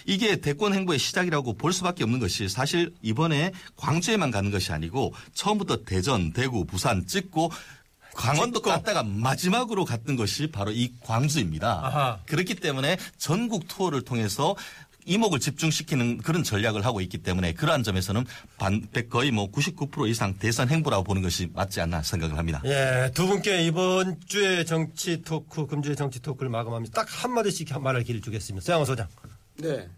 이게 0.08 0.36
대권 0.36 0.72
행보의 0.72 0.98
시작이라고 0.98 1.58
볼 1.58 1.70
수밖에 1.74 2.02
없는 2.02 2.18
것이 2.18 2.48
사실 2.48 2.94
이번에 3.02 3.52
광주에만 3.76 4.30
가는 4.30 4.50
것이 4.50 4.72
아니고 4.72 5.12
처음부터 5.34 5.84
대전, 5.84 6.32
대구, 6.32 6.64
부산 6.64 7.06
찍고 7.06 7.52
강원도 8.14 8.62
갔다가 8.62 9.02
마지막으로 9.02 9.84
갔던 9.84 10.16
것이 10.16 10.50
바로 10.50 10.72
이 10.72 10.94
광주입니다. 11.02 11.86
아하. 11.86 12.18
그렇기 12.24 12.54
때문에 12.54 12.96
전국 13.18 13.68
투어를 13.68 14.00
통해서 14.00 14.56
이목을 15.04 15.40
집중시키는 15.40 16.18
그런 16.18 16.42
전략을 16.42 16.86
하고 16.86 17.02
있기 17.02 17.18
때문에 17.18 17.52
그러한 17.52 17.82
점에서는 17.82 18.24
반, 18.56 18.86
거의 19.10 19.30
뭐 19.30 19.50
99% 19.52 20.08
이상 20.08 20.38
대선 20.38 20.70
행보라고 20.70 21.04
보는 21.04 21.20
것이 21.20 21.50
맞지 21.52 21.82
않나 21.82 22.02
생각을 22.02 22.38
합니다. 22.38 22.62
예, 22.64 23.10
두 23.14 23.26
분께 23.26 23.62
이번 23.62 24.18
주에 24.26 24.64
정치 24.64 25.22
토크, 25.22 25.66
금주의 25.66 25.96
정치 25.96 26.20
토크를 26.20 26.50
마감합니다. 26.50 27.02
딱 27.02 27.24
한마디씩 27.24 27.78
말할 27.80 28.04
기회를 28.04 28.20
주겠습니다. 28.22 28.64
서양호 28.64 28.84
소장, 28.84 29.06
네. 29.58 29.88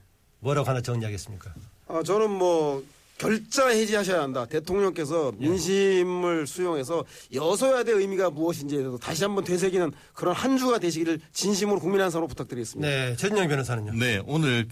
뭐라고 0.40 0.68
하나 0.68 0.80
정리하겠습니까? 0.80 1.52
아, 1.88 2.02
저는 2.02 2.30
뭐 2.30 2.82
결자 3.18 3.68
해지하셔야 3.68 4.22
한다. 4.22 4.46
대통령께서 4.46 5.32
민심을 5.36 6.46
수용해서 6.46 7.04
여소야대 7.34 7.92
의미가 7.92 8.30
무엇인지에 8.30 8.78
대해서 8.78 8.96
다시 8.96 9.24
한번 9.24 9.44
되새기는 9.44 9.92
그런 10.14 10.34
한 10.34 10.56
주가 10.56 10.78
되시기를 10.78 11.20
진심으로 11.32 11.80
국민 11.80 12.00
한 12.00 12.10
사로 12.10 12.26
부탁드리겠습니다. 12.26 12.88
네, 12.88 13.14
최진영 13.16 13.48
변호사는요? 13.48 13.92
네, 13.92 14.22
오늘 14.24 14.66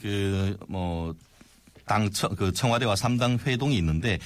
그뭐당그 0.67 2.53
청와대와 2.55 2.97
삼당 2.97 3.41
회동이 3.45 3.77
있는데 3.77 4.19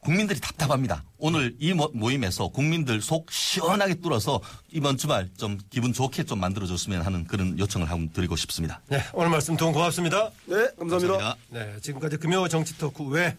국민들이 0.00 0.40
답답합니다. 0.40 1.04
오늘 1.18 1.54
이 1.58 1.72
모- 1.74 1.90
모임에서 1.92 2.48
국민들 2.48 3.00
속 3.02 3.30
시원하게 3.30 3.94
뚫어서 3.94 4.40
이번 4.70 4.96
주말 4.96 5.28
좀 5.36 5.58
기분 5.70 5.92
좋게 5.92 6.24
좀 6.24 6.40
만들어줬으면 6.40 7.02
하는 7.02 7.24
그런 7.26 7.58
요청을 7.58 7.90
한번 7.90 8.10
드리고 8.12 8.36
싶습니다. 8.36 8.80
네, 8.88 9.02
오늘 9.12 9.30
말씀 9.30 9.56
두분 9.56 9.72
고맙습니다. 9.74 10.30
네, 10.46 10.68
감사합니다. 10.78 11.36
네, 11.50 11.76
지금까지 11.82 12.16
금요 12.18 12.46
정치 12.48 12.76
토크 12.78 13.04
외 13.04 13.36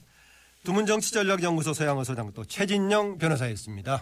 두문정치전략연구소 0.65 1.74
서양호 1.74 2.04
소장 2.04 2.32
또 2.34 2.43
최진영 2.43 3.17
변호사였습니다. 3.17 3.98